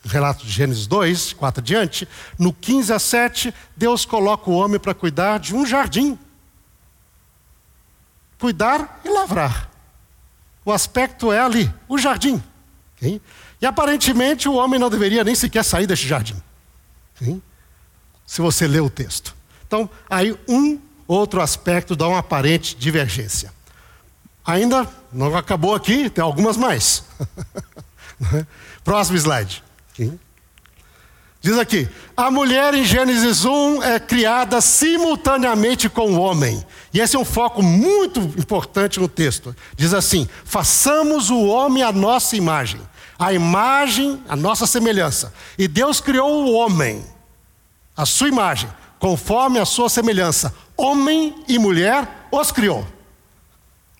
relato 0.03 0.43
de 0.43 0.51
Gênesis 0.51 0.87
2, 0.87 1.33
4 1.33 1.61
adiante, 1.61 2.07
no 2.35 2.51
15 2.51 2.93
a 2.93 2.97
7, 2.97 3.53
Deus 3.77 4.05
coloca 4.05 4.49
o 4.49 4.55
homem 4.55 4.79
para 4.79 4.95
cuidar 4.95 5.37
de 5.37 5.53
um 5.53 5.67
jardim. 5.67 6.17
Cuidar 8.39 9.01
e 9.05 9.09
lavrar. 9.09 9.69
O 10.65 10.71
aspecto 10.71 11.31
é 11.31 11.39
ali, 11.39 11.71
o 11.87 11.99
jardim. 11.99 12.41
E 12.99 13.65
aparentemente 13.67 14.49
o 14.49 14.55
homem 14.55 14.79
não 14.79 14.89
deveria 14.89 15.23
nem 15.23 15.35
sequer 15.35 15.63
sair 15.63 15.85
deste 15.85 16.07
jardim. 16.07 16.41
Se 18.25 18.41
você 18.41 18.65
ler 18.65 18.81
o 18.81 18.89
texto. 18.89 19.39
Então, 19.71 19.89
aí 20.09 20.37
um 20.49 20.77
outro 21.07 21.39
aspecto 21.39 21.95
dá 21.95 22.05
uma 22.05 22.19
aparente 22.19 22.75
divergência. 22.75 23.53
Ainda 24.45 24.85
não 25.13 25.33
acabou 25.33 25.73
aqui, 25.73 26.09
tem 26.09 26.21
algumas 26.21 26.57
mais. 26.57 27.05
Próximo 28.83 29.15
slide. 29.15 29.63
Diz 31.39 31.57
aqui: 31.57 31.87
a 32.17 32.29
mulher 32.29 32.73
em 32.73 32.83
Gênesis 32.83 33.45
1 33.45 33.81
é 33.81 33.97
criada 33.97 34.59
simultaneamente 34.59 35.87
com 35.87 36.11
o 36.11 36.19
homem. 36.19 36.61
E 36.93 36.99
esse 36.99 37.15
é 37.15 37.19
um 37.19 37.23
foco 37.23 37.63
muito 37.63 38.19
importante 38.19 38.99
no 38.99 39.07
texto. 39.07 39.55
Diz 39.77 39.93
assim: 39.93 40.27
façamos 40.43 41.29
o 41.29 41.45
homem 41.45 41.81
à 41.81 41.93
nossa 41.93 42.35
imagem, 42.35 42.81
a 43.17 43.31
imagem, 43.31 44.21
a 44.27 44.35
nossa 44.35 44.67
semelhança. 44.67 45.33
E 45.57 45.65
Deus 45.65 46.01
criou 46.01 46.43
o 46.43 46.51
homem, 46.55 47.05
a 47.95 48.05
sua 48.05 48.27
imagem, 48.27 48.69
conforme 49.01 49.59
a 49.59 49.65
sua 49.65 49.89
semelhança. 49.89 50.53
Homem 50.77 51.43
e 51.47 51.57
mulher 51.57 52.07
os 52.31 52.51
criou. 52.51 52.87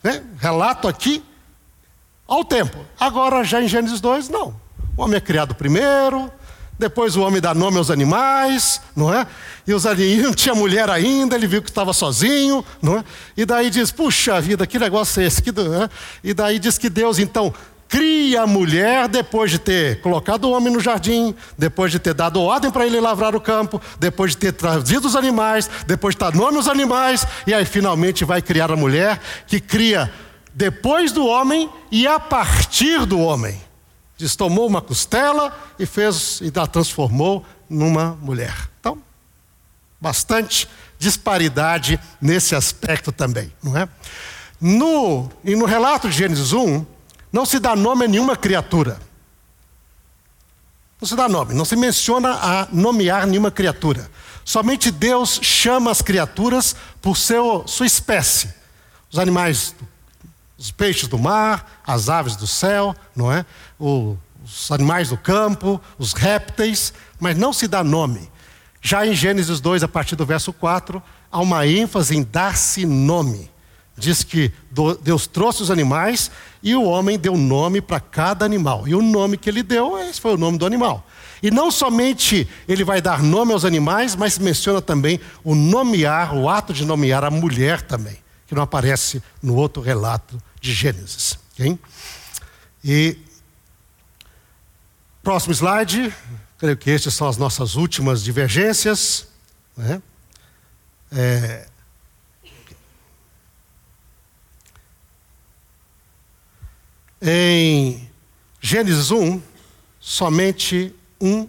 Né? 0.03 0.23
Relato 0.37 0.87
aqui 0.87 1.23
ao 2.27 2.45
tempo. 2.45 2.85
Agora, 2.99 3.43
já 3.43 3.61
em 3.61 3.67
Gênesis 3.67 3.99
2, 3.99 4.29
não. 4.29 4.55
O 4.95 5.03
homem 5.03 5.17
é 5.17 5.19
criado 5.19 5.55
primeiro, 5.55 6.31
depois 6.77 7.15
o 7.15 7.21
homem 7.21 7.41
dá 7.41 7.53
nome 7.53 7.77
aos 7.77 7.89
animais, 7.89 8.79
não 8.95 9.11
é? 9.11 9.25
E 9.65 9.73
os 9.73 9.87
animais 9.87 10.21
não 10.21 10.33
tinha 10.33 10.53
mulher 10.53 10.87
ainda, 10.89 11.35
ele 11.35 11.47
viu 11.47 11.63
que 11.63 11.69
estava 11.69 11.93
sozinho, 11.93 12.63
não 12.79 12.99
é? 12.99 13.03
E 13.35 13.43
daí 13.43 13.71
diz: 13.71 13.91
puxa 13.91 14.39
vida, 14.39 14.67
que 14.67 14.77
negócio 14.77 15.21
é 15.21 15.25
esse? 15.25 15.41
Que, 15.41 15.49
é? 15.49 15.89
E 16.23 16.33
daí 16.33 16.59
diz 16.59 16.77
que 16.77 16.89
Deus 16.89 17.17
então 17.17 17.53
cria 17.91 18.43
a 18.43 18.47
mulher 18.47 19.09
depois 19.09 19.51
de 19.51 19.59
ter 19.59 19.99
colocado 19.99 20.45
o 20.45 20.51
homem 20.51 20.71
no 20.71 20.79
jardim, 20.79 21.35
depois 21.57 21.91
de 21.91 21.99
ter 21.99 22.13
dado 22.13 22.41
ordem 22.41 22.71
para 22.71 22.85
ele 22.85 23.01
lavrar 23.01 23.35
o 23.35 23.41
campo, 23.41 23.81
depois 23.99 24.31
de 24.31 24.37
ter 24.37 24.53
trazido 24.53 25.05
os 25.05 25.15
animais, 25.15 25.69
depois 25.85 26.15
de 26.15 26.19
dar 26.19 26.33
nome 26.33 26.55
aos 26.55 26.69
animais, 26.69 27.27
e 27.45 27.53
aí 27.53 27.65
finalmente 27.65 28.23
vai 28.23 28.41
criar 28.41 28.71
a 28.71 28.77
mulher 28.77 29.19
que 29.45 29.59
cria 29.59 30.09
depois 30.53 31.11
do 31.11 31.25
homem 31.27 31.69
e 31.91 32.07
a 32.07 32.17
partir 32.17 33.05
do 33.05 33.19
homem. 33.19 33.59
Diz, 34.17 34.37
tomou 34.37 34.67
uma 34.67 34.81
costela 34.81 35.53
e 35.77 35.85
fez 35.85 36.39
e 36.39 36.51
a 36.57 36.65
transformou 36.65 37.45
numa 37.69 38.17
mulher. 38.21 38.55
Então, 38.79 38.99
bastante 39.99 40.65
disparidade 40.97 41.99
nesse 42.21 42.55
aspecto 42.55 43.11
também, 43.11 43.51
não 43.61 43.75
é? 43.75 43.89
No, 44.61 45.29
e 45.43 45.57
no 45.57 45.65
relato 45.65 46.07
de 46.07 46.15
Gênesis 46.15 46.53
1, 46.53 46.85
não 47.31 47.45
se 47.45 47.59
dá 47.59 47.75
nome 47.75 48.05
a 48.05 48.07
nenhuma 48.07 48.35
criatura. 48.35 48.99
Não 50.99 51.07
se 51.07 51.15
dá 51.15 51.27
nome, 51.27 51.53
não 51.53 51.65
se 51.65 51.75
menciona 51.75 52.31
a 52.33 52.67
nomear 52.71 53.25
nenhuma 53.25 53.49
criatura. 53.49 54.09
Somente 54.45 54.91
Deus 54.91 55.39
chama 55.41 55.89
as 55.89 56.01
criaturas 56.01 56.75
por 57.01 57.17
seu, 57.17 57.67
sua 57.67 57.85
espécie. 57.85 58.53
Os 59.11 59.17
animais 59.17 59.75
os 60.61 60.69
peixes 60.69 61.07
do 61.07 61.17
mar, 61.17 61.81
as 61.85 62.07
aves 62.07 62.35
do 62.35 62.45
céu, 62.45 62.95
não 63.15 63.31
é? 63.31 63.43
O, 63.79 64.15
os 64.45 64.71
animais 64.71 65.09
do 65.09 65.17
campo, 65.17 65.81
os 65.97 66.13
répteis, 66.13 66.93
mas 67.19 67.35
não 67.35 67.51
se 67.51 67.67
dá 67.67 67.83
nome. 67.83 68.29
Já 68.79 69.05
em 69.05 69.15
Gênesis 69.15 69.59
2, 69.59 69.81
a 69.81 69.87
partir 69.87 70.15
do 70.15 70.23
verso 70.23 70.53
4, 70.53 71.01
há 71.31 71.39
uma 71.39 71.65
ênfase 71.65 72.15
em 72.15 72.21
dar-se 72.21 72.85
nome. 72.85 73.50
Diz 74.01 74.23
que 74.23 74.51
Deus 75.03 75.27
trouxe 75.27 75.61
os 75.61 75.69
animais 75.69 76.31
e 76.63 76.73
o 76.75 76.83
homem 76.85 77.19
deu 77.19 77.37
nome 77.37 77.81
para 77.81 77.99
cada 77.99 78.43
animal. 78.43 78.87
E 78.87 78.95
o 78.95 79.01
nome 79.01 79.37
que 79.37 79.47
ele 79.47 79.61
deu, 79.61 79.95
esse 79.99 80.19
foi 80.19 80.33
o 80.33 80.37
nome 80.37 80.57
do 80.57 80.65
animal. 80.65 81.07
E 81.43 81.51
não 81.51 81.69
somente 81.69 82.49
ele 82.67 82.83
vai 82.83 82.99
dar 82.99 83.21
nome 83.21 83.53
aos 83.53 83.63
animais, 83.63 84.15
mas 84.15 84.39
menciona 84.39 84.81
também 84.81 85.19
o 85.43 85.53
nomear, 85.53 86.35
o 86.35 86.49
ato 86.49 86.73
de 86.73 86.83
nomear 86.83 87.23
a 87.23 87.29
mulher 87.29 87.83
também, 87.83 88.17
que 88.47 88.55
não 88.55 88.63
aparece 88.63 89.21
no 89.41 89.55
outro 89.55 89.83
relato 89.83 90.41
de 90.59 90.73
Gênesis. 90.73 91.37
Okay? 91.53 91.77
E 92.83 93.17
próximo 95.21 95.53
slide, 95.53 96.11
creio 96.57 96.75
que 96.75 96.89
estas 96.89 97.13
são 97.13 97.27
as 97.27 97.37
nossas 97.37 97.75
últimas 97.75 98.23
divergências. 98.23 99.27
Né? 99.77 100.01
É, 101.11 101.67
em 107.21 108.09
Gênesis 108.59 109.11
1, 109.11 109.41
somente 109.99 110.95
um 111.19 111.47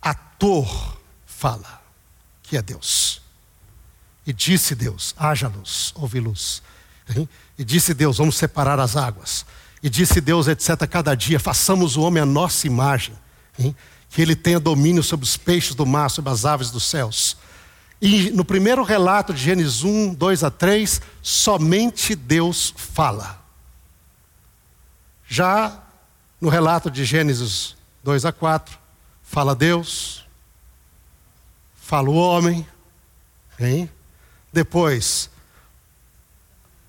ator 0.00 0.98
fala, 1.26 1.82
que 2.42 2.56
é 2.56 2.62
Deus. 2.62 3.20
E 4.26 4.32
disse 4.32 4.74
Deus: 4.74 5.14
haja 5.18 5.48
luz, 5.48 5.92
ouve 5.96 6.20
luz. 6.20 6.62
E 7.58 7.64
disse 7.64 7.92
Deus: 7.92 8.18
Vamos 8.18 8.36
separar 8.36 8.80
as 8.80 8.96
águas. 8.96 9.44
E 9.82 9.90
disse 9.90 10.20
Deus, 10.20 10.48
etc., 10.48 10.86
cada 10.88 11.14
dia, 11.14 11.38
façamos 11.38 11.94
o 11.96 12.00
homem 12.00 12.22
a 12.22 12.26
nossa 12.26 12.66
imagem, 12.66 13.14
que 14.08 14.22
ele 14.22 14.34
tenha 14.34 14.58
domínio 14.58 15.02
sobre 15.02 15.24
os 15.24 15.36
peixes 15.36 15.74
do 15.74 15.84
mar, 15.84 16.08
sobre 16.08 16.30
as 16.32 16.46
aves 16.46 16.70
dos 16.70 16.84
céus. 16.84 17.36
E 18.00 18.30
no 18.30 18.46
primeiro 18.46 18.82
relato 18.82 19.34
de 19.34 19.42
Gênesis 19.42 19.82
1, 19.82 20.14
2 20.14 20.42
a 20.42 20.50
3, 20.50 21.02
somente 21.20 22.14
Deus 22.14 22.72
fala. 22.76 23.43
Já 25.26 25.80
no 26.40 26.48
relato 26.48 26.90
de 26.90 27.04
Gênesis 27.04 27.76
2 28.02 28.24
a 28.24 28.32
4, 28.32 28.78
fala 29.22 29.54
Deus, 29.54 30.24
fala 31.74 32.10
o 32.10 32.14
homem, 32.14 32.66
hein? 33.58 33.90
depois 34.52 35.30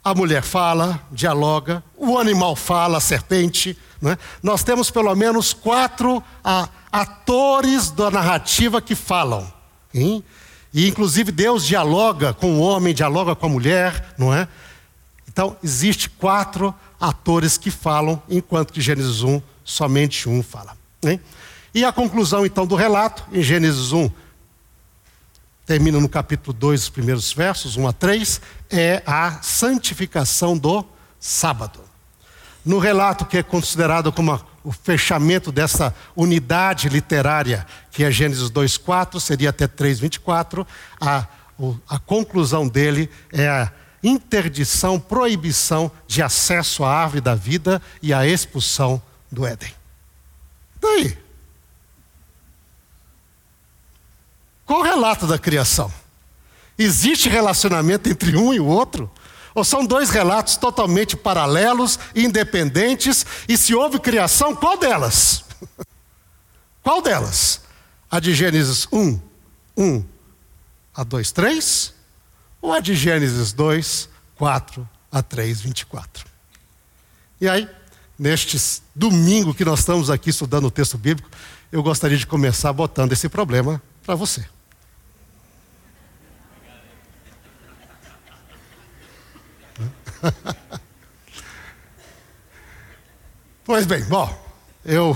a 0.06 0.14
mulher 0.14 0.44
fala, 0.44 1.02
dialoga, 1.12 1.84
o 1.98 2.20
animal 2.20 2.56
fala, 2.56 3.00
a 3.00 3.02
serpente. 3.02 3.76
Né? 4.00 4.16
Nós 4.44 4.64
temos 4.64 4.92
pelo 4.92 5.16
menos 5.16 5.52
quatro 5.52 6.24
a, 6.44 6.70
atores 6.92 7.90
da 7.90 8.12
narrativa 8.12 8.80
que 8.80 8.94
falam. 8.94 9.52
Hein? 9.92 10.24
E 10.72 10.88
inclusive 10.88 11.32
Deus 11.32 11.66
dialoga 11.66 12.36
com 12.36 12.54
o 12.54 12.60
homem, 12.60 12.94
dialoga 12.94 13.36
com 13.36 13.48
a 13.48 13.50
mulher, 13.50 14.14
não 14.16 14.32
é? 14.32 14.48
Então, 15.28 15.58
existe 15.64 16.08
quatro 16.08 16.74
atores 17.08 17.58
que 17.58 17.70
falam, 17.70 18.22
enquanto 18.28 18.74
que 18.74 18.82
Gênesis 18.82 19.22
1, 19.22 19.42
somente 19.64 20.28
um 20.28 20.42
fala. 20.42 20.76
Hein? 21.04 21.20
E 21.74 21.84
a 21.86 21.92
conclusão, 21.92 22.46
então, 22.46 22.66
do 22.66 22.76
relato, 22.76 23.24
em 23.32 23.42
Gênesis 23.42 23.92
1, 23.92 24.10
termina 25.66 26.00
no 26.00 26.10
capítulo 26.10 26.56
2, 26.58 26.84
os 26.84 26.90
primeiros 26.90 27.32
versos, 27.32 27.78
1 27.78 27.88
a 27.88 27.94
3, 27.94 28.42
é 28.70 29.04
a 29.06 29.40
santificação 29.42 30.58
do 30.58 30.86
sábado. 31.20 31.80
No 32.64 32.80
relato 32.80 33.26
que 33.26 33.38
é 33.38 33.44
considerado 33.44 34.12
como 34.12 34.40
o 34.64 34.72
fechamento 34.72 35.52
dessa 35.52 35.94
unidade 36.16 36.90
literária, 36.90 37.68
que 37.92 38.04
é 38.04 38.10
Gênesis 38.10 38.50
2,4, 38.50 39.20
seria 39.20 39.52
até 39.52 39.68
3,24, 39.68 40.66
a, 41.00 41.28
a 41.88 42.00
conclusão 42.00 42.68
dele 42.68 43.10
é 43.32 43.48
a 43.48 43.72
interdição, 44.06 45.00
proibição 45.00 45.92
de 46.08 46.22
acesso 46.22 46.84
à 46.84 46.94
árvore 46.94 47.22
da 47.22 47.34
vida 47.34 47.82
e 48.02 48.14
a 48.14 48.26
expulsão 48.26 49.02
do 49.32 49.46
Éden. 49.46 49.74
Daí? 50.80 51.18
Qual 54.66 54.80
o 54.80 54.84
relato 54.84 55.26
da 55.26 55.38
criação? 55.38 55.92
Existe 56.78 57.30
relacionamento 57.30 58.10
entre 58.10 58.36
um 58.36 58.54
e 58.54 58.60
o 58.60 58.66
outro? 58.66 59.10
Ou 59.54 59.64
são 59.64 59.86
dois 59.86 60.10
relatos 60.10 60.58
totalmente 60.58 61.16
paralelos, 61.16 61.98
independentes, 62.14 63.26
e 63.48 63.58
se 63.58 63.74
houve 63.74 64.00
criação, 64.00 64.54
qual 64.54 64.78
delas? 64.78 65.46
qual 66.84 67.02
delas? 67.02 67.62
A 68.12 68.20
de 68.20 68.34
Gênesis 68.34 68.88
1, 68.92 69.20
1 69.78 70.04
a 70.94 71.04
2, 71.04 71.32
3? 71.32 71.95
Ou 72.66 72.74
a 72.74 72.80
de 72.80 72.96
Gênesis 72.96 73.54
2, 73.54 74.10
4 74.38 74.90
a 75.12 75.22
3, 75.22 75.62
24? 75.62 76.26
E 77.40 77.48
aí, 77.48 77.70
neste 78.18 78.58
domingo 78.96 79.54
que 79.54 79.64
nós 79.64 79.82
estamos 79.82 80.10
aqui 80.10 80.32
estudando 80.32 80.66
o 80.66 80.72
texto 80.72 80.98
bíblico, 80.98 81.30
eu 81.72 81.84
gostaria 81.84 82.18
de 82.18 82.26
começar 82.26 82.74
botando 82.74 83.12
esse 83.12 83.30
problema 83.30 83.80
para 84.04 84.16
você. 84.16 84.44
pois 93.64 93.86
bem, 93.86 94.04
bom, 94.06 94.44
eu 94.84 95.16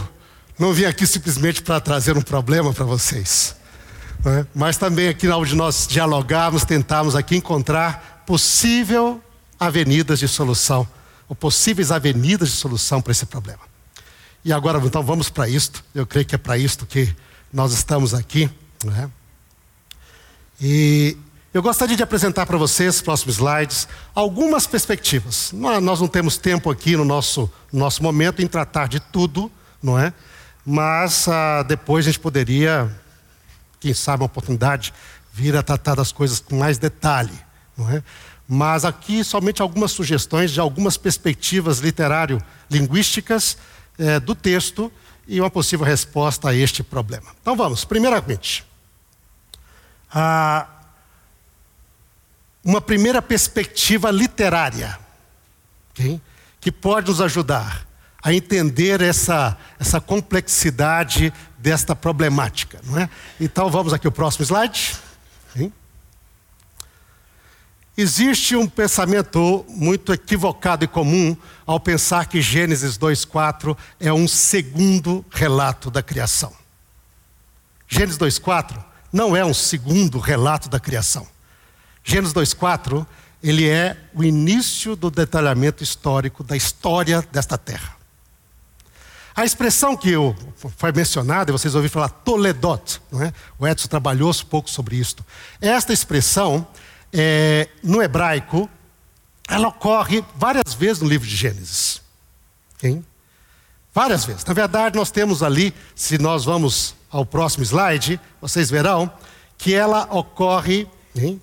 não 0.59 0.71
vim 0.71 0.85
aqui 0.85 1.07
simplesmente 1.07 1.63
para 1.63 1.81
trazer 1.81 2.15
um 2.15 2.21
problema 2.21 2.71
para 2.75 2.85
vocês, 2.85 3.55
né? 4.23 4.45
mas 4.53 4.77
também 4.77 5.07
aqui 5.07 5.27
onde 5.29 5.55
nós 5.55 5.87
dialogarmos, 5.87 6.65
tentarmos 6.65 7.15
aqui 7.15 7.35
encontrar 7.35 8.23
possível 8.25 9.21
avenidas 9.59 10.19
de 10.19 10.27
solução, 10.27 10.87
ou 11.27 11.35
possíveis 11.35 11.91
avenidas 11.91 12.49
de 12.49 12.55
solução 12.55 13.01
para 13.01 13.11
esse 13.11 13.25
problema. 13.25 13.69
E 14.43 14.53
agora, 14.53 14.79
então, 14.79 15.03
vamos 15.03 15.29
para 15.29 15.49
isto. 15.49 15.83
Eu 15.93 16.07
creio 16.07 16.25
que 16.25 16.33
é 16.33 16.37
para 16.37 16.57
isto 16.57 16.85
que 16.85 17.13
nós 17.51 17.73
estamos 17.73 18.13
aqui. 18.13 18.49
Né? 18.83 19.09
E 20.61 21.17
eu 21.53 21.61
gostaria 21.61 21.95
de 21.95 22.03
apresentar 22.03 22.45
para 22.45 22.57
vocês, 22.57 23.01
próximos 23.01 23.35
slides, 23.35 23.87
algumas 24.15 24.65
perspectivas. 24.65 25.51
Nós 25.51 25.99
não 25.99 26.07
temos 26.07 26.37
tempo 26.37 26.69
aqui 26.69 26.95
no 26.95 27.03
nosso, 27.03 27.51
no 27.71 27.79
nosso 27.79 28.01
momento 28.01 28.41
em 28.41 28.47
tratar 28.47 28.87
de 28.87 28.99
tudo, 28.99 29.51
não 29.81 29.97
é? 29.99 30.13
Mas 30.65 31.27
ah, 31.27 31.63
depois 31.63 32.05
a 32.05 32.11
gente 32.11 32.19
poderia, 32.19 32.89
quem 33.79 33.93
sabe, 33.93 34.23
uma 34.23 34.27
oportunidade, 34.27 34.93
vir 35.31 35.55
a 35.55 35.63
tratar 35.63 35.95
das 35.95 36.11
coisas 36.11 36.39
com 36.39 36.57
mais 36.57 36.77
detalhe, 36.77 37.37
não 37.77 37.89
é? 37.89 38.03
Mas 38.47 38.83
aqui 38.83 39.23
somente 39.23 39.61
algumas 39.61 39.91
sugestões 39.91 40.51
de 40.51 40.59
algumas 40.59 40.97
perspectivas 40.97 41.79
literário-linguísticas 41.79 43.57
eh, 43.97 44.19
do 44.19 44.33
texto 44.33 44.91
e 45.27 45.39
uma 45.39 45.51
possível 45.51 45.85
resposta 45.85 46.49
a 46.49 46.55
este 46.55 46.81
problema. 46.81 47.31
Então 47.41 47.55
vamos, 47.55 47.85
primeiramente. 47.85 48.65
Uma 52.63 52.81
primeira 52.81 53.21
perspectiva 53.21 54.09
literária, 54.09 54.97
okay? 55.91 56.19
que 56.59 56.71
pode 56.71 57.09
nos 57.09 57.21
ajudar 57.21 57.87
a 58.21 58.33
entender 58.33 59.01
essa, 59.01 59.55
essa 59.79 60.01
complexidade 60.01 61.31
desta 61.59 61.95
problemática. 61.95 62.79
Não 62.85 62.97
é? 62.97 63.09
Então 63.39 63.69
vamos 63.69 63.93
aqui 63.93 64.07
ao 64.07 64.11
próximo 64.11 64.43
slide. 64.43 64.95
Okay? 65.51 65.71
Existe 67.97 68.55
um 68.55 68.67
pensamento 68.67 69.65
muito 69.67 70.13
equivocado 70.13 70.85
e 70.85 70.87
comum 70.87 71.35
ao 71.65 71.79
pensar 71.79 72.25
que 72.27 72.41
Gênesis 72.41 72.97
2,4 72.97 73.77
é 73.99 74.11
um 74.13 74.27
segundo 74.27 75.25
relato 75.29 75.91
da 75.91 76.01
criação. 76.01 76.53
Gênesis 77.87 78.17
2,4 78.17 78.89
não 79.11 79.35
é 79.35 79.43
um 79.43 79.53
segundo 79.53 80.19
relato 80.19 80.69
da 80.69 80.79
criação. 80.79 81.27
Gênesis 82.03 82.33
2:4, 82.33 83.05
ele 83.41 83.67
é 83.67 83.97
o 84.13 84.23
início 84.23 84.95
do 84.95 85.11
detalhamento 85.11 85.83
histórico 85.83 86.43
da 86.43 86.55
história 86.55 87.21
desta 87.31 87.57
terra. 87.57 87.98
A 89.35 89.45
expressão 89.45 89.95
que 89.95 90.09
eu, 90.09 90.35
foi 90.77 90.91
mencionada, 90.91 91.51
vocês 91.51 91.75
ouviram 91.75 91.93
falar 91.93 92.09
Toledot, 92.09 93.01
não 93.11 93.23
é? 93.23 93.33
o 93.57 93.67
Edson 93.67 93.87
trabalhou 93.87 94.31
um 94.31 94.45
pouco 94.45 94.69
sobre 94.69 94.97
isto. 94.97 95.25
Esta 95.61 95.93
expressão, 95.93 96.67
é, 97.13 97.69
no 97.83 98.01
hebraico, 98.01 98.69
ela 99.47 99.69
ocorre 99.69 100.23
várias 100.35 100.73
vezes 100.73 101.01
no 101.01 101.07
livro 101.07 101.27
de 101.27 101.35
Gênesis. 101.35 102.01
Várias 103.93 104.25
vezes. 104.25 104.45
Na 104.45 104.53
verdade, 104.53 104.95
nós 104.95 105.11
temos 105.11 105.41
ali, 105.41 105.73
se 105.95 106.17
nós 106.17 106.45
vamos 106.45 106.95
ao 107.09 107.25
próximo 107.25 107.63
slide, 107.63 108.19
vocês 108.41 108.69
verão 108.69 109.11
que 109.57 109.73
ela 109.73 110.07
ocorre 110.11 110.87
hein, 111.15 111.41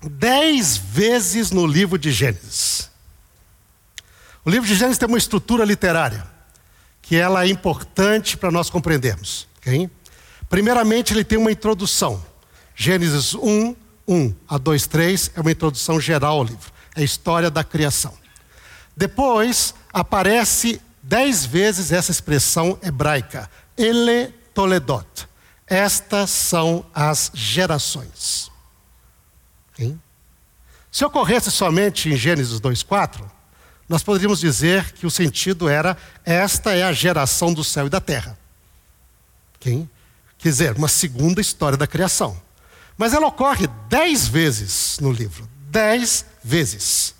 dez 0.00 0.76
vezes 0.76 1.50
no 1.50 1.66
livro 1.66 1.98
de 1.98 2.10
Gênesis. 2.10 2.90
O 4.44 4.50
livro 4.50 4.66
de 4.66 4.74
Gênesis 4.74 4.98
tem 4.98 5.06
uma 5.06 5.18
estrutura 5.18 5.64
literária 5.64 6.32
que 7.12 7.16
ela 7.18 7.44
é 7.44 7.48
importante 7.48 8.38
para 8.38 8.50
nós 8.50 8.70
compreendermos. 8.70 9.46
Okay? 9.58 9.90
Primeiramente, 10.48 11.12
ele 11.12 11.22
tem 11.22 11.36
uma 11.36 11.52
introdução. 11.52 12.24
Gênesis 12.74 13.34
1, 13.34 13.76
1 14.08 14.34
a 14.48 14.56
2, 14.56 14.86
3 14.86 15.32
é 15.36 15.40
uma 15.42 15.52
introdução 15.52 16.00
geral 16.00 16.38
ao 16.38 16.44
livro. 16.44 16.72
É 16.96 17.02
a 17.02 17.04
história 17.04 17.50
da 17.50 17.62
criação. 17.62 18.14
Depois, 18.96 19.74
aparece 19.92 20.80
dez 21.02 21.44
vezes 21.44 21.92
essa 21.92 22.10
expressão 22.10 22.78
hebraica, 22.82 23.50
ele 23.76 24.28
toledot. 24.54 25.28
Estas 25.66 26.30
são 26.30 26.82
as 26.94 27.30
gerações. 27.34 28.50
Hein? 29.78 30.00
Se 30.90 31.04
ocorresse 31.04 31.50
somente 31.50 32.08
em 32.08 32.16
Gênesis 32.16 32.58
2,4, 32.58 33.22
nós 33.88 34.02
poderíamos 34.02 34.40
dizer 34.40 34.92
que 34.92 35.06
o 35.06 35.10
sentido 35.10 35.68
era: 35.68 35.96
esta 36.24 36.74
é 36.74 36.82
a 36.82 36.92
geração 36.92 37.52
do 37.52 37.62
céu 37.64 37.86
e 37.86 37.90
da 37.90 38.00
terra. 38.00 38.38
Quem? 39.60 39.88
Quer 40.38 40.48
dizer, 40.48 40.76
uma 40.76 40.88
segunda 40.88 41.40
história 41.40 41.78
da 41.78 41.86
criação. 41.86 42.40
Mas 42.96 43.14
ela 43.14 43.26
ocorre 43.26 43.68
dez 43.88 44.26
vezes 44.26 44.98
no 45.00 45.12
livro 45.12 45.52
dez 45.72 46.26
vezes. 46.44 47.14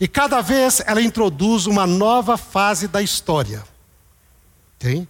E 0.00 0.08
cada 0.08 0.40
vez 0.40 0.80
ela 0.86 1.02
introduz 1.02 1.66
uma 1.66 1.86
nova 1.86 2.38
fase 2.38 2.88
da 2.88 3.02
história. 3.02 3.62
Okay? 4.78 5.06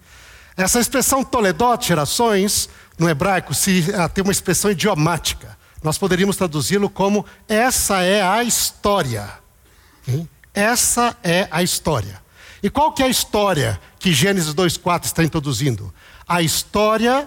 Essa 0.56 0.80
expressão 0.80 1.22
Toledot, 1.22 1.86
gerações, 1.86 2.68
no 2.98 3.08
hebraico, 3.08 3.54
se, 3.54 3.84
tem 4.12 4.24
uma 4.24 4.32
expressão 4.32 4.72
idiomática. 4.72 5.56
Nós 5.80 5.96
poderíamos 5.96 6.36
traduzi-lo 6.36 6.90
como: 6.90 7.24
essa 7.48 8.02
é 8.02 8.20
a 8.20 8.42
história. 8.42 9.30
Okay? 10.02 10.28
Essa 10.54 11.16
é 11.22 11.46
a 11.50 11.62
história. 11.62 12.20
E 12.62 12.68
qual 12.68 12.92
que 12.92 13.02
é 13.02 13.06
a 13.06 13.10
história 13.10 13.80
que 13.98 14.12
Gênesis 14.12 14.54
2,4 14.54 15.06
está 15.06 15.24
introduzindo? 15.24 15.92
A 16.28 16.42
história 16.42 17.26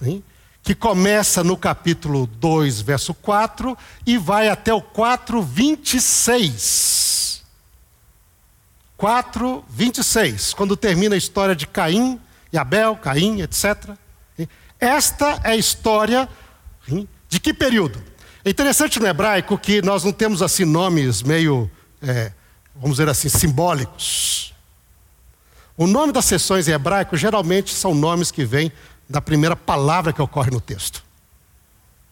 okay, 0.00 0.22
que 0.62 0.74
começa 0.74 1.44
no 1.44 1.56
capítulo 1.56 2.26
2, 2.26 2.80
verso 2.80 3.12
4, 3.14 3.76
e 4.06 4.16
vai 4.16 4.48
até 4.48 4.72
o 4.72 4.80
4, 4.80 5.42
26. 5.42 7.42
4, 8.96 9.64
26, 9.68 10.54
quando 10.54 10.76
termina 10.76 11.14
a 11.14 11.18
história 11.18 11.56
de 11.56 11.66
Caim 11.66 12.20
e 12.52 12.58
Abel, 12.58 12.96
Caim, 12.96 13.40
etc. 13.40 13.90
Esta 14.78 15.40
é 15.44 15.52
a 15.52 15.56
história 15.56 16.28
de 17.28 17.40
que 17.40 17.54
período? 17.54 18.02
É 18.44 18.50
interessante 18.50 18.98
no 18.98 19.06
hebraico 19.06 19.56
que 19.58 19.82
nós 19.82 20.04
não 20.04 20.12
temos 20.12 20.42
assim 20.42 20.64
nomes 20.64 21.22
meio 21.22 21.70
é, 22.02 22.32
vamos 22.74 22.96
dizer 22.96 23.08
assim, 23.08 23.28
simbólicos. 23.28 24.54
O 25.76 25.86
nome 25.86 26.12
das 26.12 26.26
sessões 26.26 26.68
em 26.68 26.72
hebraico 26.72 27.16
geralmente 27.16 27.74
são 27.74 27.94
nomes 27.94 28.30
que 28.30 28.44
vêm 28.44 28.70
da 29.08 29.20
primeira 29.20 29.56
palavra 29.56 30.12
que 30.12 30.20
ocorre 30.20 30.50
no 30.50 30.60
texto. 30.60 31.02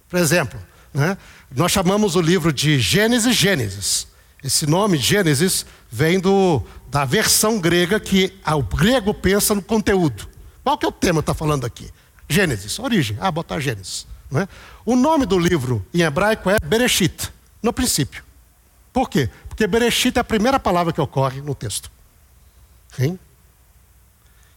Por 0.09 0.19
exemplo, 0.19 0.59
né, 0.93 1.17
nós 1.55 1.71
chamamos 1.71 2.17
o 2.17 2.21
livro 2.21 2.53
de 2.53 2.81
Gênesis 2.81 3.37
Gênesis. 3.37 4.09
Esse 4.43 4.67
nome, 4.67 4.97
Gênesis, 4.97 5.67
vem 5.91 6.19
do, 6.19 6.63
da 6.89 7.05
versão 7.05 7.59
grega 7.59 7.99
que 8.01 8.33
o 8.47 8.63
grego 8.63 9.13
pensa 9.13 9.55
no 9.55 9.63
conteúdo. 9.63 10.29
Qual 10.63 10.79
que 10.79 10.87
é 10.87 10.89
o 10.89 10.93
tema 10.93 11.21
que 11.21 11.31
está 11.31 11.35
falando 11.35 11.65
aqui? 11.65 11.91
Gênesis, 12.29 12.79
origem. 12.79 13.17
Ah, 13.21 13.31
botar 13.31 13.61
Gênesis. 13.61 14.07
Né? 14.31 14.49
O 14.85 14.95
nome 14.97 15.27
do 15.27 15.39
livro 15.39 15.85
em 15.93 16.03
hebraico 16.03 16.51
é 16.51 16.57
Bereshit, 16.61 17.33
no 17.63 17.73
princípio. 17.73 18.23
Por 18.93 19.09
quê? 19.09 19.29
Porque 19.59 19.67
Bereshit 19.67 20.17
é 20.17 20.21
a 20.21 20.25
primeira 20.25 20.61
palavra 20.61 20.93
que 20.93 21.01
ocorre 21.01 21.41
no 21.41 21.53
texto. 21.53 21.91
Sim? 22.97 23.19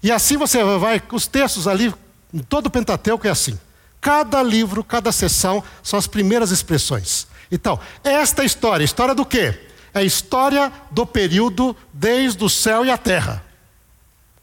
E 0.03 0.11
assim 0.11 0.37
você 0.37 0.63
vai, 0.77 1.01
os 1.11 1.25
textos 1.25 1.67
ali, 1.67 1.91
em 2.31 2.43
todo 2.43 2.67
o 2.67 2.69
Pentateuco 2.69 3.25
é 3.25 3.31
assim. 3.31 3.59
Cada 3.99 4.43
livro, 4.43 4.83
cada 4.83 5.11
sessão 5.11 5.63
são 5.81 5.97
as 5.97 6.05
primeiras 6.05 6.51
expressões. 6.51 7.25
Então, 7.51 7.79
esta 8.03 8.43
história, 8.43 8.83
história 8.83 9.15
do 9.15 9.25
quê? 9.25 9.59
É 9.91 10.01
a 10.01 10.03
história 10.03 10.71
do 10.91 11.03
período 11.03 11.75
desde 11.91 12.43
o 12.43 12.49
céu 12.49 12.85
e 12.85 12.91
a 12.91 12.97
terra, 12.97 13.43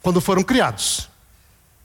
quando 0.02 0.20
foram 0.20 0.42
criados. 0.42 1.08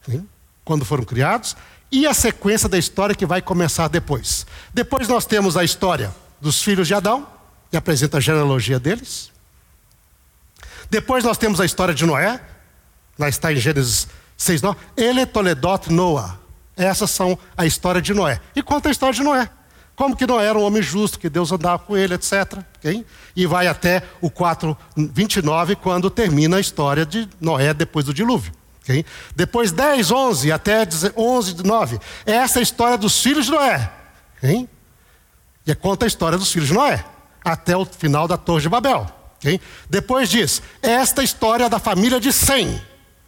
Sim? 0.04 0.28
Quando 0.66 0.84
foram 0.84 1.04
criados, 1.04 1.56
e 1.92 2.08
a 2.08 2.14
sequência 2.16 2.68
da 2.68 2.80
história 2.80 3.14
que 3.14 3.28
vai 3.28 3.40
começar 3.40 3.88
depois. 3.88 4.48
Depois 4.74 5.08
nós 5.08 5.28
temos 5.28 5.56
a 5.56 5.64
história 5.64 6.12
dos 6.42 6.64
filhos 6.64 6.88
de 6.88 6.96
Adão, 6.96 7.28
que 7.74 7.78
apresenta 7.78 8.18
a 8.18 8.22
genealogia 8.22 8.80
deles. 8.80 9.32
Depois 10.92 11.24
nós 11.24 11.40
temos 11.40 11.60
a 11.60 11.66
história 11.66 11.92
de 11.92 12.06
Noé, 12.06 12.40
lá 13.18 13.28
está 13.28 13.52
em 13.52 13.56
Gênesis 13.56 14.08
6, 14.38 14.62
9. 14.62 14.80
Ele 14.96 15.26
Toledot 15.26 15.92
Noah. 15.92 16.38
Essas 16.78 17.10
são 17.10 17.36
a 17.58 17.66
história 17.66 18.00
de 18.00 18.14
Noé. 18.14 18.40
E 18.56 18.62
conta 18.62 18.90
a 18.90 18.92
história 18.92 19.16
de 19.16 19.24
Noé. 19.24 19.50
Como 19.96 20.16
que 20.16 20.28
Noé 20.28 20.46
era 20.46 20.60
um 20.60 20.62
homem 20.62 20.84
justo, 20.84 21.18
que 21.18 21.28
Deus 21.28 21.52
andava 21.52 21.80
com 21.80 21.98
ele, 21.98 22.14
etc. 22.14 22.60
Okay? 22.78 23.04
E 23.36 23.48
vai 23.48 23.66
até 23.66 24.04
o 24.22 24.30
4, 24.30 24.78
29, 24.96 25.76
quando 25.76 26.12
termina 26.12 26.58
a 26.58 26.60
história 26.60 27.08
de 27.08 27.28
Noé 27.42 27.74
depois 27.74 28.06
do 28.06 28.14
dilúvio. 28.14 28.54
Okay? 28.84 29.04
Depois 29.36 29.72
10, 29.72 30.12
11 30.12 30.52
até 30.52 30.88
11, 31.18 31.64
9. 31.64 32.00
É 32.24 32.34
essa 32.34 32.60
a 32.60 32.62
história 32.62 33.00
dos 33.00 33.20
filhos 33.20 33.46
de 33.46 33.52
Noé. 33.52 33.92
Okay? 34.38 34.70
E 35.66 35.74
conta 35.74 36.06
a 36.06 36.08
história 36.08 36.38
dos 36.38 36.52
filhos 36.52 36.68
de 36.68 36.76
Noé. 36.76 37.04
Até 37.44 37.76
o 37.76 37.86
final 37.86 38.28
da 38.28 38.38
Torre 38.38 38.62
de 38.62 38.70
Babel. 38.70 39.08
Okay? 39.38 39.60
Depois 39.90 40.30
diz, 40.30 40.62
esta 40.82 41.24
história 41.24 41.70
da 41.70 41.80
família 41.80 42.20
de 42.20 42.32
Sem. 42.32 42.82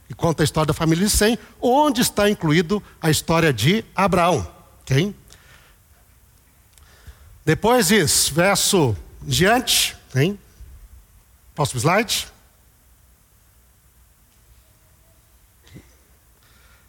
E 0.10 0.14
conta 0.14 0.44
a 0.44 0.46
história 0.46 0.68
da 0.68 0.74
família 0.74 1.06
de 1.06 1.12
Sem, 1.12 1.38
onde 1.62 2.02
está 2.02 2.30
incluído 2.30 2.82
a 3.02 3.10
história 3.10 3.52
de 3.52 3.84
Abraão. 3.96 4.48
Okay? 4.82 5.14
Depois 7.44 7.88
diz, 7.88 8.30
verso 8.30 8.96
diante, 9.22 9.96
hein? 10.16 10.40
Próximo 11.54 11.80
slide. 11.80 12.28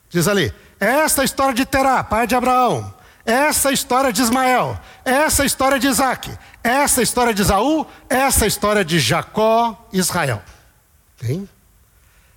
Diz 0.09 0.27
ali: 0.29 0.53
essa 0.81 1.25
história 1.25 1.55
de 1.55 1.67
Terá, 1.67 2.03
pai 2.03 2.27
de 2.27 2.35
Abraão, 2.35 2.95
essa 3.27 3.73
história 3.73 4.13
de 4.13 4.23
Ismael, 4.23 4.79
essa 5.05 5.45
história 5.45 5.81
de 5.81 5.89
Isaac, 5.89 6.31
essa 6.63 7.03
história 7.03 7.35
de 7.35 7.43
Isaú, 7.43 7.85
essa 8.09 8.47
história 8.47 8.85
de 8.85 9.01
Jacó, 9.01 9.89
Israel. 9.93 10.41
Hein? 11.23 11.49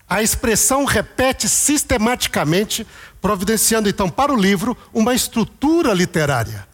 A 0.09 0.23
expressão 0.23 0.85
repete 0.85 1.47
sistematicamente, 1.47 2.87
providenciando 3.21 3.87
então 3.87 4.09
para 4.09 4.33
o 4.33 4.35
livro 4.35 4.75
uma 4.91 5.13
estrutura 5.13 5.93
literária. 5.93 6.67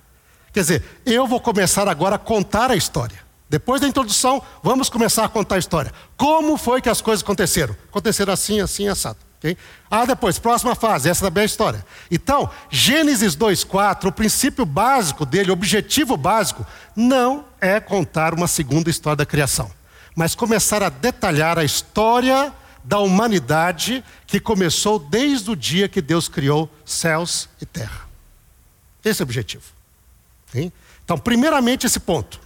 Quer 0.53 0.61
dizer, 0.61 1.01
eu 1.05 1.27
vou 1.27 1.41
começar 1.41 1.89
agora 1.89 2.15
a 2.15 2.19
contar 2.19 2.71
a 2.71 2.75
história. 2.77 3.19
Depois 3.49 3.81
da 3.81 3.87
introdução, 3.87 4.41
vamos 4.63 4.89
começar 4.89 5.25
a 5.25 5.29
contar 5.29 5.55
a 5.55 5.59
história. 5.59 5.91
Como 6.15 6.57
foi 6.57 6.81
que 6.81 6.89
as 6.89 7.01
coisas 7.01 7.21
aconteceram? 7.21 7.75
Aconteceram 7.89 8.31
assim, 8.31 8.61
assim, 8.61 8.87
assado. 8.87 9.24
Okay? 9.37 9.57
Ah, 9.91 10.05
depois, 10.05 10.39
próxima 10.39 10.75
fase, 10.75 11.09
essa 11.09 11.25
também 11.25 11.41
é 11.41 11.43
a 11.43 11.45
história. 11.45 11.85
Então, 12.09 12.49
Gênesis 12.69 13.35
2,4, 13.35 14.07
o 14.07 14.11
princípio 14.11 14.65
básico 14.65 15.25
dele, 15.25 15.51
o 15.51 15.53
objetivo 15.53 16.17
básico, 16.17 16.65
não 16.95 17.45
é 17.59 17.79
contar 17.79 18.33
uma 18.33 18.47
segunda 18.47 18.89
história 18.89 19.17
da 19.17 19.25
criação, 19.25 19.69
mas 20.15 20.35
começar 20.35 20.81
a 20.81 20.89
detalhar 20.89 21.59
a 21.59 21.63
história 21.63 22.53
da 22.83 22.99
humanidade 22.99 24.03
que 24.27 24.39
começou 24.39 24.99
desde 24.99 25.51
o 25.51 25.55
dia 25.55 25.89
que 25.89 26.01
Deus 26.01 26.27
criou 26.27 26.69
céus 26.85 27.49
e 27.61 27.65
terra. 27.65 28.07
Esse 29.03 29.21
é 29.21 29.23
o 29.23 29.25
objetivo. 29.25 29.63
Então, 31.03 31.17
primeiramente, 31.17 31.85
esse 31.85 31.99
ponto. 31.99 32.39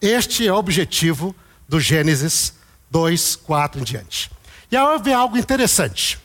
Este 0.00 0.46
é 0.46 0.52
o 0.52 0.56
objetivo 0.56 1.34
do 1.68 1.78
Gênesis 1.80 2.54
2, 2.90 3.36
4 3.36 3.80
em 3.80 3.84
diante. 3.84 4.30
E 4.70 4.76
aí 4.76 4.98
vem 5.02 5.14
algo 5.14 5.36
interessante. 5.36 6.18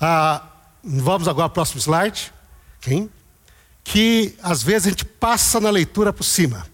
Ah, 0.00 0.42
vamos 0.82 1.28
agora 1.28 1.46
ao 1.46 1.50
próximo 1.50 1.80
slide. 1.80 2.32
Que 3.82 4.36
às 4.42 4.62
vezes 4.62 4.86
a 4.86 4.90
gente 4.90 5.04
passa 5.04 5.60
na 5.60 5.70
leitura 5.70 6.12
por 6.12 6.24
cima. 6.24 6.66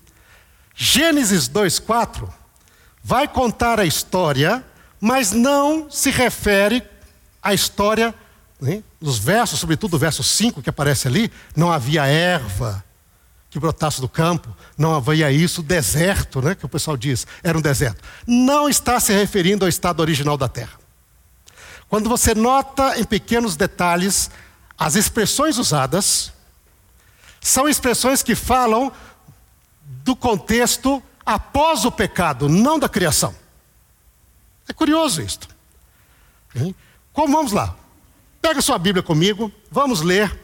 Gênesis 0.75 1.49
2, 1.49 1.79
4 1.79 2.33
vai 3.05 3.27
contar 3.27 3.81
a 3.81 3.85
história, 3.85 4.65
mas 5.01 5.33
não 5.33 5.91
se 5.91 6.11
refere 6.11 6.83
à 7.43 7.53
história 7.53 8.15
né? 8.63 8.81
Nos 9.01 9.19
versos, 9.19 9.59
sobretudo 9.59 9.95
o 9.95 9.99
verso 9.99 10.23
5 10.23 10.63
que 10.63 10.71
aparece 10.71 11.09
ali, 11.09 11.33
não 11.57 11.73
havia 11.73 12.07
erva 12.07 12.83
que 13.53 13.61
brotasse 13.61 14.01
do 14.01 14.09
campo, 14.09 14.49
não 14.79 14.95
havia 14.95 15.31
isso, 15.31 15.63
deserto, 15.63 16.41
né, 16.41 16.55
que 16.55 16.65
o 16.65 16.69
pessoal 16.69 16.97
diz, 16.97 17.27
era 17.43 17.57
um 17.57 17.61
deserto. 17.61 18.03
Não 18.27 18.67
está 18.67 18.99
se 18.99 19.13
referindo 19.13 19.67
ao 19.67 19.69
estado 19.69 20.01
original 20.01 20.39
da 20.39 20.49
terra. 20.49 20.81
Quando 21.87 22.09
você 22.09 22.35
nota 22.35 22.99
em 22.99 23.05
pequenos 23.05 23.55
detalhes 23.55 24.31
as 24.79 24.95
expressões 24.95 25.59
usadas, 25.59 26.33
são 27.43 27.69
expressões 27.69 28.23
que 28.23 28.35
falam 28.35 28.91
do 29.85 30.17
contexto 30.17 31.03
após 31.27 31.85
o 31.85 31.93
pecado, 31.93 32.49
não 32.49 32.79
da 32.79 32.89
criação. 32.89 33.35
É 34.67 34.73
curioso 34.73 35.21
isto. 35.21 35.47
Como 37.13 37.37
vamos 37.37 37.53
lá? 37.53 37.77
Pega 38.41 38.63
sua 38.63 38.79
Bíblia 38.79 39.03
comigo, 39.03 39.53
vamos 39.71 40.01
ler 40.01 40.41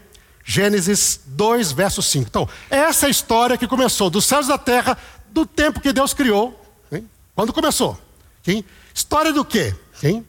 Gênesis 0.51 1.21
2, 1.27 1.73
verso 1.73 2.01
5. 2.01 2.27
Então, 2.27 2.49
essa 2.71 3.05
é 3.05 3.09
a 3.09 3.11
história 3.11 3.59
que 3.59 3.69
começou 3.69 4.09
dos 4.09 4.25
céus 4.25 4.47
e 4.47 4.49
da 4.49 4.57
terra, 4.57 4.97
do 5.29 5.45
tempo 5.45 5.79
que 5.79 5.93
Deus 5.93 6.15
criou. 6.15 6.59
Hein? 6.91 7.07
Quando 7.35 7.53
começou? 7.53 8.01
Hein? 8.47 8.65
História 8.95 9.31
do 9.31 9.45
quê? 9.45 9.77
O 10.03 10.25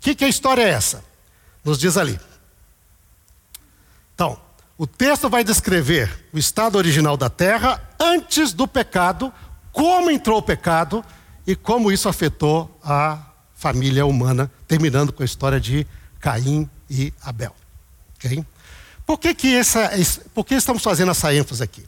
que, 0.00 0.14
que 0.14 0.22
a 0.22 0.28
história 0.28 0.60
é 0.60 0.68
essa? 0.68 1.02
Nos 1.64 1.78
diz 1.78 1.96
ali. 1.96 2.20
Então, 4.14 4.38
o 4.76 4.86
texto 4.86 5.30
vai 5.30 5.42
descrever 5.42 6.26
o 6.30 6.36
estado 6.38 6.76
original 6.76 7.16
da 7.16 7.30
terra 7.30 7.82
antes 7.98 8.52
do 8.52 8.68
pecado, 8.68 9.32
como 9.72 10.10
entrou 10.10 10.40
o 10.40 10.42
pecado 10.42 11.02
e 11.46 11.56
como 11.56 11.90
isso 11.90 12.06
afetou 12.06 12.78
a 12.84 13.18
família 13.54 14.04
humana, 14.04 14.52
terminando 14.68 15.10
com 15.10 15.22
a 15.22 15.26
história 15.26 15.58
de 15.58 15.86
Caim 16.20 16.68
e 16.90 17.14
Abel. 17.22 17.56
Okay? 18.16 18.44
Por 19.06 19.18
que, 19.18 19.34
que 19.34 19.54
essa, 19.54 19.90
por 20.34 20.44
que 20.44 20.54
estamos 20.54 20.82
fazendo 20.82 21.10
essa 21.10 21.34
ênfase 21.34 21.62
aqui? 21.62 21.84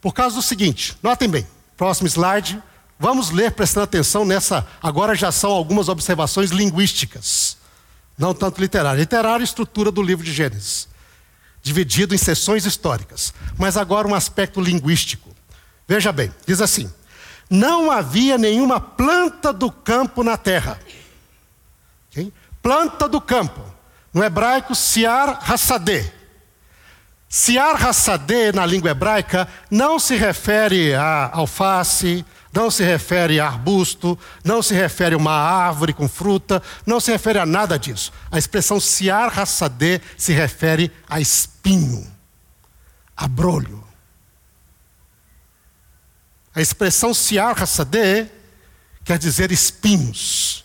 Por 0.00 0.14
causa 0.14 0.36
do 0.36 0.42
seguinte, 0.42 0.96
notem 1.02 1.28
bem, 1.28 1.46
próximo 1.76 2.08
slide, 2.08 2.60
vamos 2.98 3.30
ler 3.30 3.52
prestando 3.52 3.84
atenção 3.84 4.24
nessa, 4.24 4.66
agora 4.82 5.14
já 5.14 5.30
são 5.30 5.50
algumas 5.50 5.88
observações 5.88 6.50
linguísticas, 6.50 7.56
não 8.16 8.34
tanto 8.34 8.60
literárias. 8.60 9.00
Literária 9.00 9.44
estrutura 9.44 9.90
do 9.90 10.02
livro 10.02 10.24
de 10.24 10.32
Gênesis, 10.32 10.88
dividido 11.62 12.14
em 12.14 12.18
sessões 12.18 12.64
históricas, 12.64 13.34
mas 13.58 13.76
agora 13.76 14.08
um 14.08 14.14
aspecto 14.14 14.60
linguístico. 14.60 15.28
Veja 15.86 16.12
bem, 16.12 16.32
diz 16.46 16.62
assim: 16.62 16.90
não 17.50 17.90
havia 17.90 18.38
nenhuma 18.38 18.80
planta 18.80 19.52
do 19.52 19.72
campo 19.72 20.22
na 20.22 20.36
terra. 20.36 20.78
Okay? 22.08 22.32
Planta 22.62 23.08
do 23.08 23.20
campo. 23.20 23.60
No 24.12 24.22
hebraico, 24.24 24.74
siar 24.74 25.38
hassadeh. 25.42 26.12
Siar 27.28 27.76
hassadeh, 27.76 28.52
na 28.52 28.66
língua 28.66 28.90
hebraica, 28.90 29.48
não 29.70 29.98
se 30.00 30.16
refere 30.16 30.94
a 30.94 31.30
alface, 31.32 32.24
não 32.52 32.70
se 32.70 32.82
refere 32.82 33.38
a 33.38 33.46
arbusto, 33.46 34.18
não 34.42 34.60
se 34.62 34.74
refere 34.74 35.14
a 35.14 35.18
uma 35.18 35.32
árvore 35.32 35.92
com 35.92 36.08
fruta, 36.08 36.60
não 36.84 36.98
se 36.98 37.12
refere 37.12 37.38
a 37.38 37.46
nada 37.46 37.78
disso. 37.78 38.12
A 38.30 38.38
expressão 38.38 38.80
siar 38.80 39.38
hassadeh 39.38 40.00
se 40.16 40.32
refere 40.32 40.90
a 41.08 41.20
espinho, 41.20 42.04
a 43.16 43.28
brolho. 43.28 43.84
A 46.52 46.60
expressão 46.60 47.14
siar 47.14 47.56
hassadeh 47.56 48.28
quer 49.04 49.18
dizer 49.18 49.52
espinhos. 49.52 50.64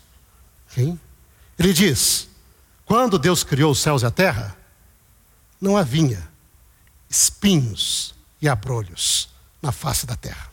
Ele 0.75 1.71
diz: 1.71 2.27
quando 2.85 3.17
Deus 3.17 3.43
criou 3.43 3.71
os 3.71 3.79
céus 3.79 4.03
e 4.03 4.05
a 4.05 4.11
terra, 4.11 4.55
não 5.59 5.75
havia 5.75 6.21
espinhos 7.09 8.13
e 8.41 8.47
abrolhos 8.47 9.29
na 9.61 9.71
face 9.71 10.05
da 10.05 10.15
terra. 10.15 10.49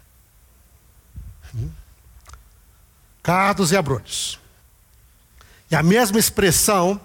Hum? 1.55 1.71
Cardos 3.23 3.73
e 3.73 3.77
abrolhos. 3.77 4.41
E 5.71 5.77
a 5.77 5.83
mesma 5.83 6.19
expressão 6.19 7.01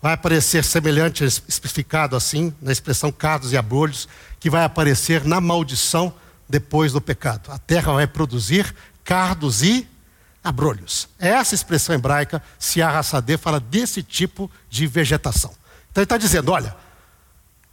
vai 0.00 0.14
aparecer 0.14 0.64
semelhante, 0.64 1.24
especificado 1.24 2.16
assim, 2.16 2.54
na 2.60 2.72
expressão 2.72 3.12
cardos 3.12 3.52
e 3.52 3.56
abrolhos, 3.56 4.08
que 4.38 4.48
vai 4.48 4.64
aparecer 4.64 5.24
na 5.24 5.40
maldição 5.40 6.12
depois 6.48 6.92
do 6.92 7.00
pecado. 7.00 7.52
A 7.52 7.58
terra 7.58 7.92
vai 7.92 8.06
produzir 8.06 8.74
cardos 9.04 9.62
e 9.62 9.86
abrolhos. 10.42 11.08
Essa 11.18 11.54
expressão 11.54 11.94
hebraica, 11.94 12.42
se 12.58 12.80
arraçadê, 12.80 13.36
fala 13.36 13.60
desse 13.60 14.02
tipo 14.02 14.50
de 14.68 14.86
vegetação. 14.86 15.50
Então 15.90 16.02
ele 16.02 16.04
está 16.04 16.16
dizendo: 16.16 16.52
olha, 16.52 16.76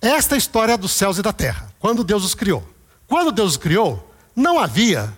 esta 0.01 0.35
é 0.35 0.37
história 0.37 0.77
dos 0.77 0.91
céus 0.91 1.17
e 1.17 1.21
da 1.21 1.33
terra, 1.33 1.71
quando 1.79 2.03
Deus 2.03 2.23
os 2.23 2.35
criou. 2.35 2.67
Quando 3.07 3.31
Deus 3.31 3.51
os 3.51 3.57
criou, 3.57 4.13
não 4.35 4.59
havia 4.59 5.15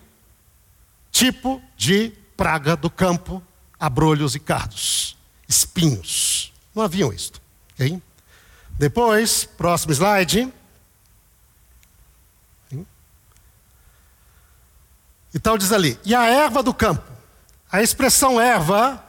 tipo 1.12 1.62
de 1.76 2.14
praga 2.38 2.76
do 2.76 2.90
campo, 2.90 3.44
abrolhos 3.80 4.36
e 4.36 4.40
cardos, 4.40 5.18
espinhos. 5.48 6.54
Não 6.74 6.84
haviam 6.84 7.12
isto. 7.12 7.42
Okay? 7.74 8.02
Depois, 8.78 9.44
próximo 9.44 9.92
slide. 9.92 10.54
Então 15.34 15.58
diz 15.58 15.72
ali: 15.72 16.00
e 16.06 16.14
a 16.14 16.26
erva 16.28 16.64
do 16.64 16.74
campo. 16.74 17.09
A 17.72 17.82
expressão 17.84 18.42
erva 18.42 19.04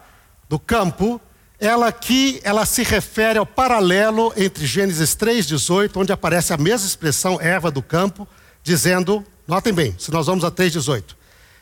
do 0.48 0.58
campo, 0.58 1.20
ela 1.58 1.88
aqui, 1.88 2.40
ela 2.42 2.66
se 2.66 2.82
refere 2.82 3.38
ao 3.38 3.46
paralelo 3.46 4.32
entre 4.36 4.66
Gênesis 4.66 5.14
3:18, 5.14 5.96
onde 5.98 6.12
aparece 6.12 6.52
a 6.52 6.56
mesma 6.56 6.86
expressão 6.86 7.40
erva 7.40 7.70
do 7.70 7.82
campo, 7.82 8.28
dizendo, 8.62 9.24
notem 9.46 9.72
bem, 9.72 9.94
se 9.98 10.10
nós 10.10 10.26
vamos 10.26 10.44
a 10.44 10.50
3:18. 10.50 11.16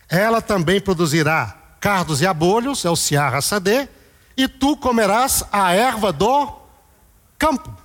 Ela 0.09 0.41
também 0.41 0.81
produzirá 0.81 1.57
cardos 1.81 2.21
e 2.21 2.27
abolhos, 2.27 2.85
é 2.85 2.91
o 2.91 2.97
Siar 2.97 3.41
Sadê, 3.43 3.89
e 4.37 4.49
tu 4.49 4.77
comerás 4.77 5.45
a 5.53 5.73
erva 5.73 6.13
do 6.13 6.53
campo. 7.39 7.77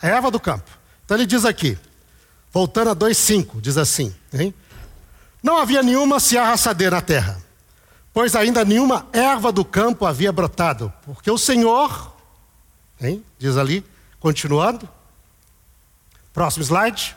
A 0.00 0.06
erva 0.06 0.30
do 0.30 0.40
campo. 0.40 0.70
Então 1.04 1.16
ele 1.16 1.26
diz 1.26 1.44
aqui: 1.44 1.78
Voltando 2.50 2.90
a 2.90 2.96
2,5, 2.96 3.60
diz 3.60 3.76
assim: 3.76 4.14
hein? 4.32 4.54
Não 5.42 5.58
havia 5.58 5.82
nenhuma 5.82 6.20
ciarraçadeira 6.20 6.96
na 6.96 7.02
terra, 7.02 7.42
pois 8.12 8.36
ainda 8.36 8.64
nenhuma 8.64 9.06
erva 9.12 9.50
do 9.50 9.64
campo 9.64 10.06
havia 10.06 10.30
brotado, 10.30 10.92
porque 11.04 11.30
o 11.30 11.38
Senhor, 11.38 12.14
hein? 13.00 13.24
diz 13.38 13.56
ali, 13.56 13.84
continuando. 14.20 14.88
Próximo 16.32 16.64
slide. 16.64 17.16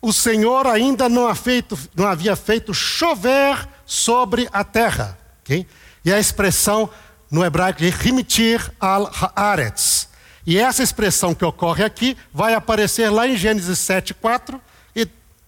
O 0.00 0.12
Senhor 0.12 0.66
ainda 0.66 1.08
não, 1.08 1.32
feito, 1.34 1.78
não 1.94 2.06
havia 2.06 2.34
feito 2.34 2.74
chover 2.74 3.68
sobre 3.86 4.48
a 4.52 4.64
terra. 4.64 5.18
Okay? 5.42 5.66
E 6.04 6.12
a 6.12 6.18
expressão 6.18 6.90
no 7.30 7.44
hebraico 7.44 7.78
de 7.78 7.90
rimitir 7.90 8.72
al-haaretz 8.80 10.08
e 10.46 10.58
essa 10.58 10.82
expressão 10.82 11.34
que 11.34 11.44
ocorre 11.44 11.84
aqui 11.84 12.16
vai 12.32 12.54
aparecer 12.54 13.08
lá 13.08 13.26
em 13.26 13.36
Gênesis 13.36 13.78
7, 13.78 14.12
4 14.14 14.56
e 14.56 14.60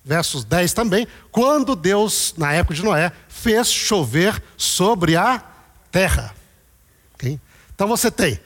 versos 0.06 0.44
10 0.44 0.72
também, 0.72 1.08
quando 1.32 1.74
Deus, 1.74 2.32
na 2.38 2.52
época 2.52 2.74
de 2.74 2.84
Noé, 2.84 3.10
fez 3.28 3.72
chover 3.72 4.40
sobre 4.56 5.16
a 5.16 5.42
terra. 5.90 6.32
Okay? 7.14 7.40
Então 7.74 7.88
você 7.88 8.08
tem, 8.08 8.40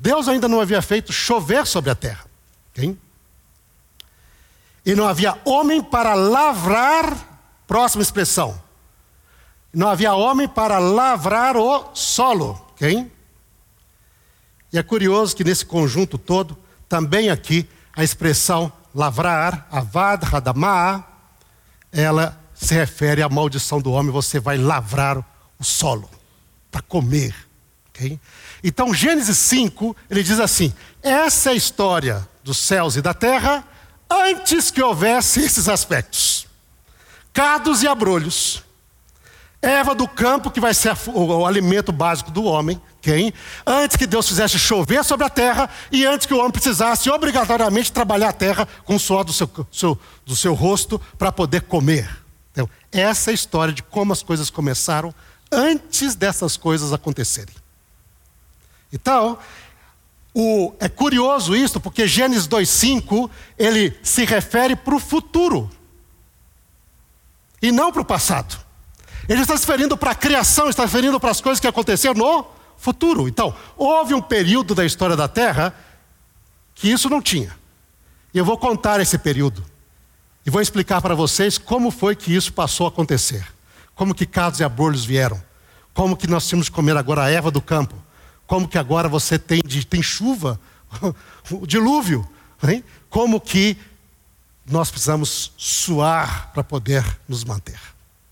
Deus 0.00 0.26
ainda 0.26 0.48
não 0.48 0.60
havia 0.60 0.82
feito 0.82 1.12
chover 1.12 1.68
sobre 1.68 1.88
a 1.92 1.94
terra. 1.94 2.24
Okay? 2.72 2.98
E 4.84 4.94
não 4.96 5.06
havia 5.06 5.38
homem 5.44 5.80
para 5.80 6.14
lavrar, 6.14 7.16
próxima 7.64 8.02
expressão. 8.02 8.60
Não 9.72 9.88
havia 9.88 10.14
homem 10.14 10.48
para 10.48 10.80
lavrar 10.80 11.56
o 11.56 11.94
solo. 11.94 12.60
Okay? 12.72 13.08
E 14.72 14.78
é 14.78 14.82
curioso 14.82 15.36
que 15.36 15.44
nesse 15.44 15.64
conjunto 15.64 16.18
todo, 16.18 16.58
também 16.88 17.30
aqui, 17.30 17.68
a 17.94 18.02
expressão 18.02 18.72
lavrar, 18.94 19.66
avad, 19.70 20.24
hadamá, 20.32 21.04
ela 21.92 22.40
se 22.54 22.74
refere 22.74 23.22
à 23.22 23.28
maldição 23.28 23.80
do 23.80 23.92
homem, 23.92 24.12
você 24.12 24.38
vai 24.38 24.56
lavrar 24.56 25.18
o 25.58 25.64
solo 25.64 26.08
para 26.70 26.82
comer. 26.82 27.34
Okay? 27.88 28.18
Então, 28.62 28.94
Gênesis 28.94 29.38
5, 29.38 29.96
ele 30.08 30.22
diz 30.22 30.40
assim: 30.40 30.72
essa 31.02 31.50
é 31.50 31.52
a 31.52 31.56
história 31.56 32.28
dos 32.42 32.58
céus 32.58 32.96
e 32.96 33.02
da 33.02 33.14
terra 33.14 33.64
antes 34.10 34.70
que 34.70 34.82
houvesse 34.82 35.40
esses 35.40 35.68
aspectos. 35.68 36.46
Cados 37.32 37.82
e 37.82 37.88
abrolhos. 37.88 38.62
Erva 39.60 39.94
do 39.94 40.06
campo, 40.06 40.50
que 40.50 40.60
vai 40.60 40.74
ser 40.74 40.94
o 41.06 41.46
alimento 41.46 41.90
básico 41.90 42.30
do 42.30 42.44
homem, 42.44 42.80
quem? 43.04 43.34
Antes 43.66 43.98
que 43.98 44.06
Deus 44.06 44.26
fizesse 44.26 44.58
chover 44.58 45.04
sobre 45.04 45.26
a 45.26 45.28
terra 45.28 45.68
e 45.92 46.06
antes 46.06 46.26
que 46.26 46.32
o 46.32 46.38
homem 46.38 46.50
precisasse 46.50 47.10
obrigatoriamente 47.10 47.92
trabalhar 47.92 48.30
a 48.30 48.32
terra 48.32 48.66
com 48.84 48.96
o 48.96 48.98
suor 48.98 49.24
do 49.24 49.32
seu, 49.32 49.50
seu 49.70 49.98
do 50.24 50.34
seu 50.34 50.54
rosto 50.54 50.98
para 51.18 51.30
poder 51.30 51.62
comer. 51.62 52.08
Então, 52.50 52.68
essa 52.90 53.30
é 53.30 53.32
a 53.32 53.34
história 53.34 53.74
de 53.74 53.82
como 53.82 54.14
as 54.14 54.22
coisas 54.22 54.48
começaram 54.48 55.14
antes 55.52 56.14
dessas 56.14 56.56
coisas 56.56 56.94
acontecerem. 56.94 57.54
Então, 58.90 59.38
o, 60.32 60.72
é 60.80 60.88
curioso 60.88 61.54
isso, 61.54 61.78
porque 61.78 62.06
Gênesis 62.06 62.48
2,5 62.48 63.30
ele 63.58 63.94
se 64.02 64.24
refere 64.24 64.74
para 64.74 64.94
o 64.94 64.98
futuro 64.98 65.70
e 67.60 67.70
não 67.70 67.92
para 67.92 68.00
o 68.00 68.04
passado. 68.04 68.58
Ele 69.28 69.42
está 69.42 69.56
se 69.56 69.66
referindo 69.66 69.94
para 69.96 70.12
a 70.12 70.14
criação, 70.14 70.70
está 70.70 70.86
se 70.86 70.92
referindo 70.94 71.20
para 71.20 71.30
as 71.30 71.40
coisas 71.42 71.60
que 71.60 71.66
aconteceram 71.66 72.14
no 72.14 72.63
futuro. 72.76 73.28
Então, 73.28 73.54
houve 73.76 74.14
um 74.14 74.22
período 74.22 74.74
da 74.74 74.84
história 74.84 75.16
da 75.16 75.28
Terra 75.28 75.74
que 76.74 76.90
isso 76.90 77.08
não 77.08 77.22
tinha. 77.22 77.56
E 78.32 78.38
eu 78.38 78.44
vou 78.44 78.58
contar 78.58 79.00
esse 79.00 79.16
período. 79.16 79.64
E 80.44 80.50
vou 80.50 80.60
explicar 80.60 81.00
para 81.00 81.14
vocês 81.14 81.56
como 81.56 81.90
foi 81.90 82.14
que 82.14 82.34
isso 82.34 82.52
passou 82.52 82.86
a 82.86 82.88
acontecer. 82.88 83.46
Como 83.94 84.14
que 84.14 84.26
cados 84.26 84.60
e 84.60 84.64
abortos 84.64 85.04
vieram. 85.04 85.40
Como 85.94 86.16
que 86.16 86.26
nós 86.26 86.46
tínhamos 86.46 86.68
que 86.68 86.74
comer 86.74 86.96
agora 86.96 87.22
a 87.22 87.30
erva 87.30 87.50
do 87.50 87.62
campo. 87.62 87.94
Como 88.46 88.68
que 88.68 88.76
agora 88.76 89.08
você 89.08 89.38
tem, 89.38 89.62
tem 89.62 90.02
chuva, 90.02 90.60
o 91.50 91.66
dilúvio. 91.66 92.28
Hein? 92.62 92.84
Como 93.08 93.40
que 93.40 93.78
nós 94.66 94.90
precisamos 94.90 95.52
suar 95.56 96.50
para 96.52 96.64
poder 96.64 97.04
nos 97.28 97.44
manter. 97.44 97.78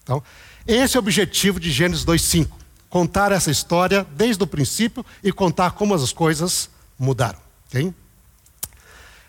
Então, 0.03 0.23
esse 0.67 0.97
é 0.97 1.01
o 1.01 1.03
objetivo 1.03 1.61
de 1.61 1.71
Gênesis 1.71 2.05
2,5. 2.05 2.49
Contar 2.93 3.33
essa 3.33 3.51
história 3.51 4.07
desde 4.11 4.43
o 4.43 4.47
princípio 4.47 5.03
e 5.25 5.33
contar 5.33 5.71
como 5.71 5.95
as 5.95 6.13
coisas 6.13 6.69
mudaram. 6.99 7.39
Okay? 7.69 7.91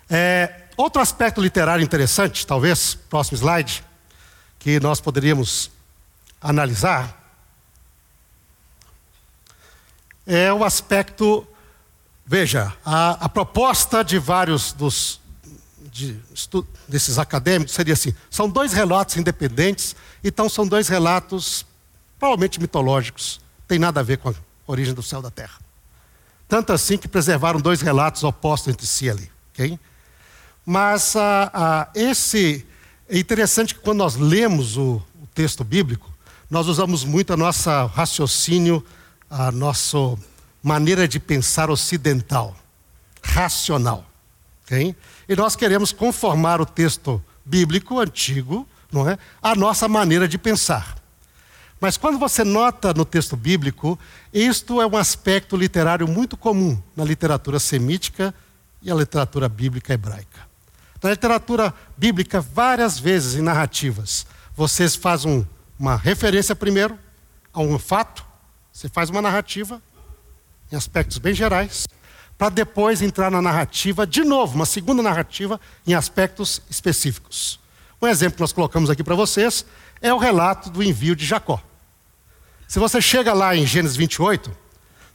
É, 0.10 0.64
outro 0.76 1.02
aspecto 1.02 1.40
literário 1.40 1.82
interessante, 1.82 2.46
talvez, 2.46 2.96
próximo 3.10 3.38
slide, 3.38 3.82
que 4.60 4.82
nós 4.82 5.00
poderíamos 5.00 5.72
analisar, 6.42 7.24
é 10.28 10.52
o 10.52 10.66
aspecto. 10.66 11.48
Veja, 12.26 12.74
a, 12.86 13.12
a 13.12 13.30
proposta 13.30 14.04
de 14.04 14.20
vários 14.20 14.74
dos 14.74 15.22
de, 15.90 16.20
desses 16.86 17.18
acadêmicos 17.18 17.74
seria 17.74 17.94
assim: 17.94 18.14
são 18.30 18.50
dois 18.50 18.74
relatos 18.74 19.16
independentes, 19.16 19.96
então 20.22 20.50
são 20.50 20.68
dois 20.68 20.90
relatos 20.90 21.66
provavelmente 22.20 22.60
mitológicos, 22.60 23.40
tem 23.68 23.80
nada 23.80 24.00
a 24.00 24.04
ver 24.04 24.18
com 24.18 24.30
a 24.30 24.34
origem 24.68 24.94
do 24.94 25.04
céu 25.04 25.22
da 25.22 25.32
terra. 25.32 25.60
Tanto 26.48 26.74
assim 26.74 26.98
que 26.98 27.08
preservaram 27.08 27.60
dois 27.60 27.82
relatos 27.82 28.24
opostos 28.24 28.74
entre 28.74 28.86
si 28.86 29.10
ali. 29.10 29.32
Okay? 29.54 29.80
Mas 30.66 31.16
ah, 31.16 31.52
ah, 31.54 31.90
esse 31.96 32.66
é 33.10 33.18
interessante 33.18 33.76
que 33.76 33.82
quando 33.82 34.00
nós 34.00 34.16
lemos 34.16 34.78
o, 34.78 35.02
o 35.22 35.28
texto 35.34 35.64
bíblico, 35.64 36.12
nós 36.50 36.68
usamos 36.68 37.04
muito 37.04 37.34
a 37.34 37.38
nossa 37.38 37.86
raciocínio, 37.86 38.86
a 39.30 39.52
nossa 39.52 39.98
maneira 40.62 41.08
de 41.08 41.20
pensar 41.20 41.70
ocidental, 41.70 42.56
racional. 43.22 44.06
Okay? 44.66 44.96
E 45.28 45.36
nós 45.36 45.56
queremos 45.56 45.92
conformar 45.92 46.62
o 46.62 46.66
texto 46.66 47.24
bíblico 47.44 48.00
antigo, 48.00 48.68
não 48.92 49.10
é, 49.10 49.18
à 49.42 49.56
nossa 49.56 49.88
maneira 49.88 50.28
de 50.28 50.38
pensar. 50.38 51.03
Mas 51.84 51.98
quando 51.98 52.18
você 52.18 52.46
nota 52.46 52.94
no 52.94 53.04
texto 53.04 53.36
bíblico, 53.36 54.00
isto 54.32 54.82
é 54.82 54.88
um 54.88 54.96
aspecto 54.96 55.58
literário 55.58 56.08
muito 56.08 56.38
comum 56.38 56.82
na 56.96 57.04
literatura 57.04 57.60
semítica 57.60 58.34
e 58.82 58.90
a 58.90 58.96
literatura 58.96 59.50
bíblica 59.50 59.94
hebraica. 59.94 60.48
Na 61.04 61.10
literatura 61.10 61.74
bíblica, 61.98 62.40
várias 62.40 62.98
vezes 62.98 63.36
em 63.36 63.42
narrativas, 63.42 64.26
vocês 64.56 64.96
fazem 64.96 65.30
um, 65.30 65.46
uma 65.78 65.98
referência 65.98 66.56
primeiro 66.56 66.98
a 67.52 67.60
um 67.60 67.78
fato, 67.78 68.26
você 68.72 68.88
faz 68.88 69.10
uma 69.10 69.22
narrativa 69.22 69.82
em 70.72 70.78
aspectos 70.78 71.18
bem 71.18 71.34
gerais, 71.34 71.86
para 72.38 72.48
depois 72.48 73.02
entrar 73.02 73.30
na 73.30 73.42
narrativa, 73.42 74.08
de 74.08 74.24
novo, 74.24 74.56
uma 74.56 74.66
segunda 74.66 75.04
narrativa 75.04 75.60
em 75.86 75.94
aspectos 75.94 76.62
específicos. 76.70 77.60
Um 78.02 78.08
exemplo 78.08 78.36
que 78.36 78.42
nós 78.42 78.54
colocamos 78.54 78.90
aqui 78.90 79.04
para 79.04 79.16
vocês 79.16 79.66
é 80.02 80.14
o 80.14 80.18
relato 80.18 80.70
do 80.70 80.82
envio 80.82 81.14
de 81.14 81.26
Jacó. 81.26 81.62
Se 82.74 82.80
você 82.80 83.00
chega 83.00 83.34
lá 83.34 83.56
em 83.56 83.68
Gênesis 83.68 83.96
28, 83.96 84.50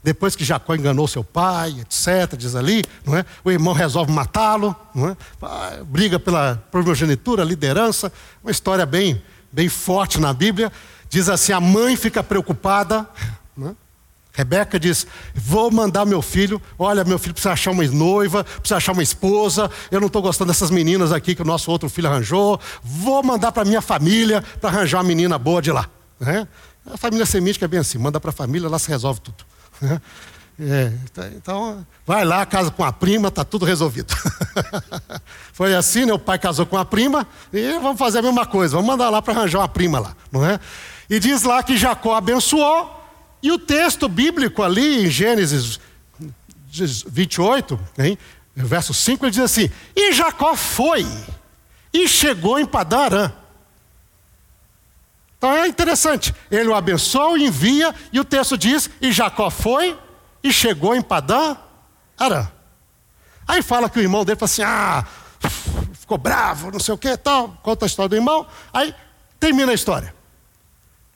depois 0.00 0.36
que 0.36 0.44
Jacó 0.44 0.76
enganou 0.76 1.08
seu 1.08 1.24
pai, 1.24 1.74
etc., 1.80 2.36
diz 2.38 2.54
ali, 2.54 2.84
não 3.04 3.16
é? 3.16 3.24
o 3.42 3.50
irmão 3.50 3.74
resolve 3.74 4.12
matá-lo, 4.12 4.76
é? 4.94 5.82
briga 5.82 6.20
pela 6.20 6.64
primogenitura, 6.70 7.42
liderança, 7.42 8.12
uma 8.44 8.52
história 8.52 8.86
bem, 8.86 9.20
bem 9.50 9.68
forte 9.68 10.20
na 10.20 10.32
Bíblia. 10.32 10.70
Diz 11.08 11.28
assim: 11.28 11.50
a 11.50 11.58
mãe 11.58 11.96
fica 11.96 12.22
preocupada, 12.22 13.04
não 13.56 13.70
é? 13.70 13.74
Rebeca 14.34 14.78
diz: 14.78 15.04
Vou 15.34 15.68
mandar 15.68 16.06
meu 16.06 16.22
filho. 16.22 16.62
Olha, 16.78 17.02
meu 17.02 17.18
filho 17.18 17.34
precisa 17.34 17.54
achar 17.54 17.72
uma 17.72 17.82
noiva, 17.82 18.44
precisa 18.44 18.76
achar 18.76 18.92
uma 18.92 19.02
esposa. 19.02 19.68
Eu 19.90 19.98
não 19.98 20.06
estou 20.06 20.22
gostando 20.22 20.52
dessas 20.52 20.70
meninas 20.70 21.10
aqui 21.10 21.34
que 21.34 21.42
o 21.42 21.44
nosso 21.44 21.72
outro 21.72 21.88
filho 21.88 22.06
arranjou. 22.06 22.60
Vou 22.84 23.20
mandar 23.24 23.50
para 23.50 23.64
minha 23.64 23.82
família 23.82 24.44
para 24.60 24.70
arranjar 24.70 24.98
uma 24.98 25.08
menina 25.08 25.36
boa 25.36 25.60
de 25.60 25.72
lá. 25.72 25.88
Né? 26.20 26.46
A 26.92 26.96
família 26.96 27.26
semítica 27.26 27.64
é 27.64 27.68
bem 27.68 27.80
assim: 27.80 27.98
manda 27.98 28.20
para 28.20 28.30
a 28.30 28.32
família, 28.32 28.68
lá 28.68 28.78
se 28.78 28.88
resolve 28.88 29.20
tudo. 29.20 29.44
É, 30.60 30.92
então, 31.36 31.86
vai 32.04 32.24
lá, 32.24 32.44
casa 32.44 32.68
com 32.68 32.82
a 32.82 32.92
prima, 32.92 33.28
está 33.28 33.44
tudo 33.44 33.64
resolvido. 33.64 34.12
Foi 35.54 35.72
assim, 35.72 36.04
né? 36.04 36.12
O 36.12 36.18
pai 36.18 36.36
casou 36.36 36.66
com 36.66 36.76
a 36.76 36.84
prima 36.84 37.28
e 37.52 37.78
vamos 37.78 37.96
fazer 37.96 38.18
a 38.18 38.22
mesma 38.22 38.44
coisa, 38.44 38.74
vamos 38.74 38.90
mandar 38.90 39.08
lá 39.08 39.22
para 39.22 39.34
arranjar 39.34 39.60
uma 39.60 39.68
prima 39.68 40.00
lá, 40.00 40.16
não 40.32 40.44
é? 40.44 40.58
E 41.08 41.20
diz 41.20 41.44
lá 41.44 41.62
que 41.62 41.76
Jacó 41.76 42.16
abençoou 42.16 43.00
e 43.40 43.52
o 43.52 43.58
texto 43.58 44.08
bíblico 44.08 44.60
ali 44.60 45.06
em 45.06 45.08
Gênesis 45.08 45.78
28, 47.06 47.78
hein, 47.96 48.18
verso 48.56 48.92
5, 48.92 49.24
ele 49.24 49.30
diz 49.30 49.42
assim: 49.42 49.70
E 49.94 50.12
Jacó 50.12 50.56
foi 50.56 51.06
e 51.92 52.08
chegou 52.08 52.58
em 52.58 52.66
Padarã. 52.66 53.30
Então 55.38 55.52
é 55.52 55.68
interessante. 55.68 56.34
Ele 56.50 56.68
o 56.68 56.74
abençoa, 56.74 57.38
envia, 57.38 57.94
e 58.12 58.18
o 58.18 58.24
texto 58.24 58.58
diz: 58.58 58.90
E 59.00 59.12
Jacó 59.12 59.48
foi 59.48 59.96
e 60.42 60.52
chegou 60.52 60.94
em 60.94 61.00
Padã 61.00 61.56
Arã. 62.18 62.48
Aí 63.46 63.62
fala 63.62 63.88
que 63.88 63.98
o 63.98 64.02
irmão 64.02 64.24
dele 64.24 64.38
fala 64.38 64.50
assim: 64.50 64.62
Ah, 64.62 65.04
ficou 65.94 66.18
bravo, 66.18 66.72
não 66.72 66.80
sei 66.80 66.92
o 66.92 66.98
que, 66.98 67.16
tal. 67.16 67.56
Conta 67.62 67.84
a 67.84 67.88
história 67.88 68.08
do 68.08 68.16
irmão. 68.16 68.46
Aí 68.72 68.92
termina 69.38 69.70
a 69.70 69.74
história. 69.74 70.12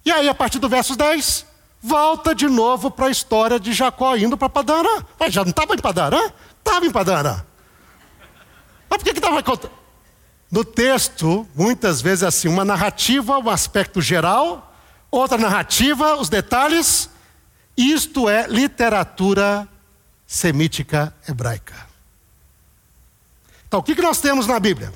E 0.04 0.10
aí, 0.10 0.28
a 0.28 0.34
partir 0.34 0.58
do 0.60 0.68
verso 0.68 0.96
10, 0.96 1.46
volta 1.80 2.34
de 2.34 2.48
novo 2.48 2.90
para 2.90 3.06
a 3.06 3.10
história 3.10 3.58
de 3.58 3.72
Jacó 3.72 4.16
indo 4.16 4.36
para 4.36 4.48
Padarã. 4.48 5.04
Mas 5.18 5.34
já 5.34 5.42
não 5.42 5.50
estava 5.50 5.74
em 5.74 5.78
Padarã? 5.78 6.30
Estava 6.58 6.86
em 6.86 6.90
Padarã. 6.90 7.42
Mas 8.88 9.02
por 9.02 9.04
que 9.04 9.18
estava 9.18 9.42
contando? 9.42 9.81
No 10.52 10.66
texto, 10.66 11.48
muitas 11.54 12.02
vezes 12.02 12.22
é 12.22 12.26
assim, 12.26 12.46
uma 12.46 12.62
narrativa, 12.62 13.38
um 13.38 13.48
aspecto 13.48 14.02
geral, 14.02 14.76
outra 15.10 15.38
narrativa, 15.38 16.14
os 16.16 16.28
detalhes. 16.28 17.08
Isto 17.74 18.28
é 18.28 18.46
literatura 18.46 19.66
semítica 20.26 21.14
hebraica. 21.26 21.74
Então, 23.66 23.80
o 23.80 23.82
que 23.82 23.94
nós 24.02 24.20
temos 24.20 24.46
na 24.46 24.60
Bíblia? 24.60 24.92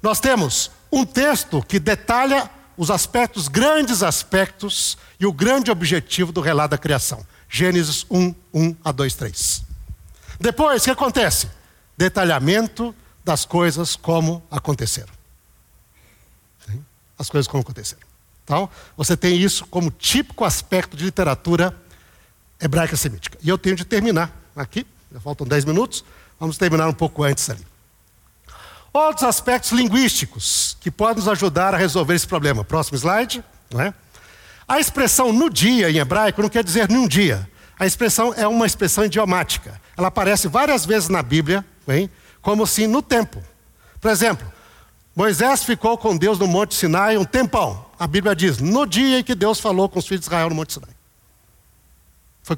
Nós 0.00 0.20
temos 0.20 0.70
um 0.90 1.04
texto 1.04 1.62
que 1.62 1.78
detalha 1.78 2.50
os 2.74 2.90
aspectos, 2.90 3.46
grandes 3.46 4.02
aspectos 4.02 4.96
e 5.20 5.26
o 5.26 5.32
grande 5.34 5.70
objetivo 5.70 6.32
do 6.32 6.40
relato 6.40 6.70
da 6.70 6.78
criação. 6.78 7.26
Gênesis 7.46 8.06
1, 8.10 8.34
1 8.54 8.76
a 8.82 8.90
2, 8.90 9.14
3. 9.16 9.62
Depois, 10.40 10.80
o 10.80 10.84
que 10.86 10.90
acontece? 10.90 11.50
Detalhamento 11.94 12.94
das 13.24 13.44
coisas 13.44 13.96
como 13.96 14.42
aconteceram. 14.50 15.12
As 17.18 17.30
coisas 17.30 17.48
como 17.48 17.62
aconteceram. 17.62 18.02
Então, 18.44 18.68
você 18.96 19.16
tem 19.16 19.36
isso 19.36 19.64
como 19.66 19.90
típico 19.90 20.44
aspecto 20.44 20.96
de 20.96 21.04
literatura 21.04 21.74
hebraica 22.60 22.96
semítica. 22.96 23.38
E 23.42 23.48
eu 23.48 23.56
tenho 23.56 23.76
de 23.76 23.84
terminar 23.84 24.30
aqui, 24.54 24.86
já 25.10 25.20
faltam 25.20 25.46
10 25.46 25.64
minutos, 25.64 26.04
vamos 26.38 26.58
terminar 26.58 26.88
um 26.88 26.92
pouco 26.92 27.22
antes 27.22 27.48
ali. 27.48 27.64
Outros 28.92 29.24
aspectos 29.24 29.72
linguísticos 29.72 30.76
que 30.80 30.90
podem 30.90 31.16
nos 31.16 31.28
ajudar 31.28 31.74
a 31.74 31.76
resolver 31.76 32.14
esse 32.14 32.26
problema. 32.28 32.62
Próximo 32.62 32.96
slide. 32.96 33.42
Não 33.70 33.80
é? 33.80 33.92
A 34.68 34.78
expressão 34.78 35.32
no 35.32 35.50
dia 35.50 35.90
em 35.90 35.98
hebraico 35.98 36.40
não 36.40 36.48
quer 36.48 36.62
dizer 36.62 36.88
num 36.88 37.08
dia. 37.08 37.48
A 37.78 37.86
expressão 37.86 38.32
é 38.34 38.46
uma 38.46 38.66
expressão 38.66 39.04
idiomática. 39.04 39.80
Ela 39.96 40.08
aparece 40.08 40.46
várias 40.46 40.86
vezes 40.86 41.08
na 41.08 41.22
Bíblia, 41.22 41.64
bem, 41.86 42.08
como 42.44 42.62
assim 42.62 42.86
no 42.86 43.00
tempo. 43.00 43.42
Por 44.00 44.10
exemplo, 44.10 44.46
Moisés 45.16 45.64
ficou 45.64 45.96
com 45.96 46.14
Deus 46.14 46.38
no 46.38 46.46
Monte 46.46 46.74
Sinai 46.74 47.16
um 47.16 47.24
tempão. 47.24 47.86
A 47.98 48.06
Bíblia 48.06 48.36
diz, 48.36 48.58
no 48.58 48.84
dia 48.86 49.20
em 49.20 49.24
que 49.24 49.34
Deus 49.34 49.58
falou 49.58 49.88
com 49.88 49.98
os 49.98 50.06
filhos 50.06 50.20
de 50.20 50.26
Israel 50.26 50.50
no 50.50 50.54
Monte 50.54 50.74
Sinai. 50.74 50.90
Foi 52.42 52.56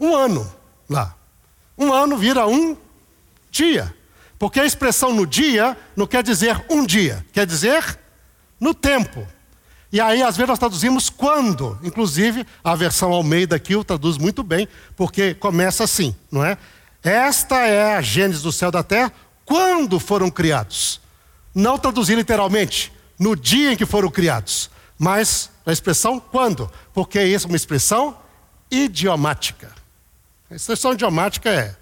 um 0.00 0.16
ano 0.16 0.52
lá. 0.88 1.14
Um 1.78 1.92
ano 1.92 2.18
vira 2.18 2.44
um 2.48 2.76
dia. 3.52 3.94
Porque 4.36 4.58
a 4.58 4.66
expressão 4.66 5.14
no 5.14 5.24
dia 5.24 5.76
não 5.94 6.08
quer 6.08 6.24
dizer 6.24 6.64
um 6.68 6.84
dia, 6.84 7.24
quer 7.32 7.46
dizer 7.46 7.98
no 8.58 8.74
tempo. 8.74 9.24
E 9.92 10.00
aí, 10.00 10.22
às 10.22 10.36
vezes, 10.36 10.48
nós 10.48 10.58
traduzimos 10.58 11.08
quando. 11.08 11.78
Inclusive, 11.84 12.44
a 12.64 12.74
versão 12.74 13.12
Almeida 13.12 13.54
aqui 13.54 13.76
o 13.76 13.84
traduz 13.84 14.18
muito 14.18 14.42
bem, 14.42 14.66
porque 14.96 15.34
começa 15.34 15.84
assim, 15.84 16.16
não 16.32 16.44
é? 16.44 16.58
Esta 17.02 17.66
é 17.66 17.94
a 17.96 18.02
gênese 18.02 18.42
do 18.42 18.52
céu 18.52 18.68
e 18.68 18.72
da 18.72 18.82
terra, 18.82 19.12
quando 19.44 19.98
foram 19.98 20.30
criados. 20.30 21.00
Não 21.54 21.78
traduzir 21.78 22.16
literalmente, 22.16 22.92
no 23.18 23.34
dia 23.34 23.72
em 23.72 23.76
que 23.76 23.86
foram 23.86 24.10
criados, 24.10 24.70
mas 24.98 25.50
a 25.64 25.72
expressão 25.72 26.20
quando, 26.20 26.70
porque 26.92 27.22
isso 27.22 27.46
é 27.46 27.48
uma 27.48 27.56
expressão 27.56 28.18
idiomática. 28.70 29.72
A 30.50 30.54
expressão 30.54 30.92
idiomática 30.92 31.50
é 31.50 31.76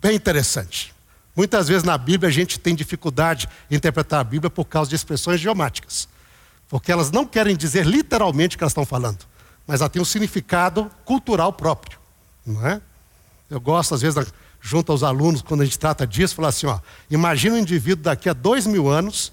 bem 0.00 0.16
interessante. 0.16 0.94
Muitas 1.36 1.68
vezes 1.68 1.82
na 1.82 1.96
Bíblia 1.96 2.28
a 2.28 2.32
gente 2.32 2.58
tem 2.58 2.74
dificuldade 2.74 3.48
em 3.70 3.76
interpretar 3.76 4.20
a 4.20 4.24
Bíblia 4.24 4.50
por 4.50 4.64
causa 4.64 4.88
de 4.88 4.96
expressões 4.96 5.38
idiomáticas. 5.38 6.08
Porque 6.68 6.90
elas 6.90 7.10
não 7.10 7.26
querem 7.26 7.56
dizer 7.56 7.86
literalmente 7.86 8.56
o 8.56 8.58
que 8.58 8.64
elas 8.64 8.72
estão 8.72 8.86
falando, 8.86 9.26
mas 9.66 9.80
elas 9.80 9.92
têm 9.92 10.00
um 10.00 10.04
significado 10.04 10.90
cultural 11.04 11.52
próprio. 11.52 11.98
Não 12.46 12.66
é? 12.66 12.80
Eu 13.50 13.60
gosto, 13.60 13.94
às 13.94 14.02
vezes, 14.02 14.32
junto 14.60 14.92
aos 14.92 15.02
alunos, 15.02 15.42
quando 15.42 15.62
a 15.62 15.64
gente 15.64 15.78
trata 15.78 16.06
disso, 16.06 16.34
falar 16.34 16.48
assim: 16.48 16.66
ó, 16.66 16.78
imagina 17.10 17.56
um 17.56 17.58
indivíduo 17.58 18.04
daqui 18.04 18.28
a 18.28 18.32
dois 18.32 18.66
mil 18.66 18.88
anos 18.88 19.32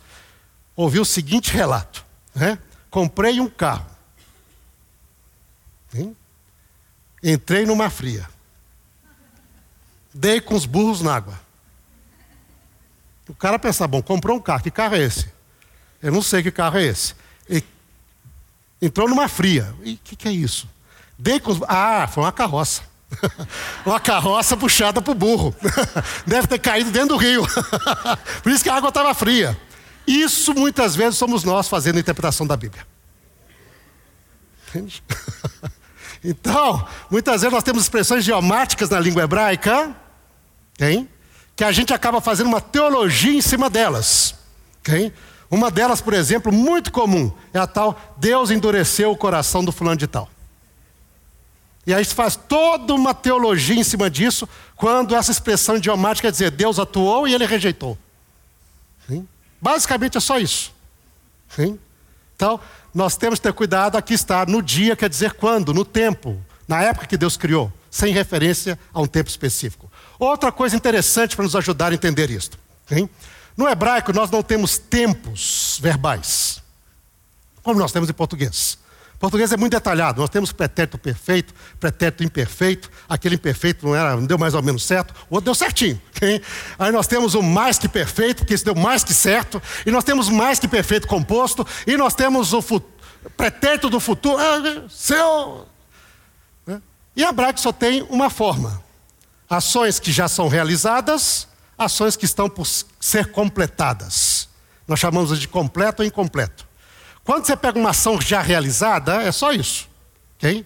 ouvir 0.76 1.00
o 1.00 1.06
seguinte 1.06 1.54
relato: 1.54 2.04
né? 2.34 2.58
comprei 2.90 3.40
um 3.40 3.48
carro, 3.48 3.86
hein? 5.94 6.16
entrei 7.24 7.66
numa 7.66 7.90
fria, 7.90 8.28
dei 10.14 10.42
com 10.42 10.56
os 10.56 10.66
burros 10.66 11.02
na 11.02 11.16
água. 11.16 11.48
O 13.30 13.36
cara 13.36 13.60
pensa, 13.60 13.86
bom, 13.88 14.02
comprou 14.02 14.38
um 14.38 14.40
carro, 14.40 14.64
que 14.64 14.72
carro 14.72 14.96
é 14.96 15.00
esse? 15.00 15.30
Eu 16.02 16.12
não 16.12 16.22
sei 16.22 16.42
que 16.42 16.52
carro 16.52 16.78
é 16.78 16.84
esse. 16.84 17.14
E 17.50 17.62
entrou 18.82 19.10
numa 19.10 19.28
fria. 19.28 19.74
E 19.84 19.94
o 19.94 19.98
que, 19.98 20.16
que, 20.16 20.28
é 20.28 20.32
isso? 20.32 20.68
Dei 21.18 21.40
com 21.40 21.52
os... 21.52 21.60
Ah, 21.68 22.08
foi 22.08 22.24
uma 22.24 22.32
carroça. 22.32 22.84
uma 23.86 24.00
carroça 24.00 24.58
puxada 24.58 25.02
o 25.06 25.16
burro. 25.16 25.56
Deve 26.26 26.48
ter 26.48 26.60
caído 26.60 26.92
dentro 26.92 27.10
do 27.10 27.18
rio. 27.18 27.46
Por 28.44 28.52
isso 28.52 28.64
que 28.64 28.70
a 28.70 28.76
água 28.76 28.90
estava 28.90 29.14
fria. 29.14 29.58
Isso 30.06 30.54
muitas 30.54 30.96
vezes 30.96 31.18
somos 31.18 31.44
nós 31.44 31.68
fazendo 31.68 31.98
a 31.98 32.00
interpretação 32.00 32.46
da 32.46 32.56
Bíblia. 32.56 32.86
Entende? 34.70 35.04
Então, 36.24 36.86
muitas 37.10 37.42
vezes 37.42 37.54
nós 37.54 37.64
temos 37.64 37.84
expressões 37.84 38.24
geomáticas 38.24 38.90
na 38.90 39.00
língua 39.00 39.24
hebraica 39.24 39.96
Okay? 40.78 41.10
Que 41.56 41.64
a 41.64 41.72
gente 41.72 41.92
acaba 41.92 42.22
fazendo 42.22 42.48
uma 42.48 42.62
teologia 42.62 43.34
em 43.34 43.42
cima 43.42 43.70
delas. 43.70 44.36
Okay? 44.80 45.12
Uma 45.50 45.72
delas, 45.72 46.00
por 46.00 46.14
exemplo, 46.14 46.52
muito 46.52 46.92
comum, 46.92 47.32
é 47.54 47.58
a 47.58 47.66
tal 47.66 48.00
Deus 48.18 48.52
endureceu 48.52 49.12
o 49.12 49.18
coração 49.18 49.66
do 49.66 49.72
fulano 49.72 49.98
de 49.98 50.08
tal. 50.08 50.30
E 51.88 51.94
aí 51.94 52.04
se 52.04 52.14
faz 52.14 52.36
toda 52.36 52.94
uma 52.94 53.14
teologia 53.14 53.80
em 53.80 53.84
cima 53.84 54.10
disso, 54.10 54.48
quando 54.76 55.16
essa 55.16 55.32
expressão 55.32 55.78
idiomática 55.78 56.28
quer 56.28 56.32
dizer 56.34 56.52
Deus 56.52 56.78
atuou 56.78 57.26
e 57.26 57.34
ele 57.34 57.46
rejeitou. 57.46 57.98
Sim? 59.08 59.26
Basicamente 59.62 60.18
é 60.18 60.20
só 60.20 60.38
isso. 60.38 60.74
Sim? 61.48 61.80
Então, 62.36 62.60
nós 62.94 63.16
temos 63.16 63.40
que 63.40 63.44
ter 63.44 63.54
cuidado, 63.54 63.98
aqui 63.98 64.14
está, 64.14 64.46
no 64.46 64.62
dia 64.62 64.98
quer 64.98 65.08
dizer 65.10 65.36
quando, 65.36 65.74
no 65.74 65.86
tempo, 65.86 66.38
na 66.68 66.84
época 66.84 67.08
que 67.08 67.16
Deus 67.16 67.38
criou, 67.38 67.72
sem 67.90 68.14
referência 68.14 68.78
a 68.94 69.00
um 69.00 69.08
tempo 69.08 69.30
específico. 69.30 69.90
Outra 70.20 70.52
coisa 70.52 70.76
interessante 70.76 71.38
para 71.38 71.44
nos 71.44 71.56
ajudar 71.56 71.94
a 71.94 71.96
entender 71.96 72.30
isto. 72.30 72.60
Hein? 72.92 73.10
No 73.56 73.66
hebraico, 73.66 74.12
nós 74.12 74.30
não 74.30 74.44
temos 74.44 74.78
tempos 74.78 75.80
verbais, 75.82 76.62
como 77.64 77.80
nós 77.80 77.94
temos 77.94 78.10
em 78.10 78.14
português. 78.14 78.78
O 79.18 79.20
português 79.20 79.52
é 79.52 79.58
muito 79.58 79.74
detalhado. 79.74 80.22
Nós 80.22 80.30
temos 80.30 80.52
pretérito 80.52 80.96
perfeito, 80.96 81.52
pretérito 81.80 82.24
imperfeito. 82.24 82.90
Aquele 83.10 83.34
imperfeito 83.34 83.88
não, 83.88 83.96
era, 83.96 84.16
não 84.16 84.28
deu 84.28 84.38
mais 84.38 84.54
ou 84.54 84.62
menos 84.62 84.86
certo, 84.86 85.12
o 85.28 85.36
outro 85.36 85.46
deu 85.46 85.56
certinho. 85.56 86.00
Okay? 86.18 86.42
Aí 86.80 86.92
nós 86.92 87.06
temos 87.06 87.36
o 87.36 87.44
mais 87.44 87.78
que 87.78 87.88
perfeito, 87.88 88.38
porque 88.38 88.56
isso 88.56 88.66
deu 88.66 88.74
mais 88.74 89.04
que 89.04 89.14
certo. 89.14 89.62
E 89.86 89.92
nós 89.92 90.04
temos 90.04 90.30
mais 90.30 90.58
que 90.58 90.68
perfeito 90.68 91.08
composto. 91.08 91.66
E 91.86 91.96
nós 91.96 92.16
temos 92.16 92.54
o 92.54 92.64
pretérito 93.36 93.88
do 93.88 94.00
futuro. 94.00 94.38
Ah, 94.40 94.88
seu. 94.90 95.68
Né? 96.66 96.82
E 97.16 97.24
hebraico 97.24 97.60
só 97.60 97.72
tem 97.72 98.02
uma 98.10 98.32
forma: 98.32 98.82
ações 99.48 100.00
que 100.00 100.12
já 100.12 100.28
são 100.28 100.48
realizadas, 100.48 101.48
ações 101.78 102.16
que 102.16 102.26
estão 102.26 102.50
por 102.50 102.66
ser 103.00 103.32
completadas. 103.32 104.50
Nós 104.88 105.00
chamamos 105.00 105.40
de 105.40 105.48
completo 105.48 106.02
ou 106.02 106.08
incompleto. 106.08 106.67
Quando 107.28 107.46
você 107.46 107.58
pega 107.58 107.78
uma 107.78 107.90
ação 107.90 108.22
já 108.22 108.42
realizada, 108.42 109.22
é 109.22 109.34
só 109.34 109.52
isso. 109.52 109.90
Okay? 110.38 110.66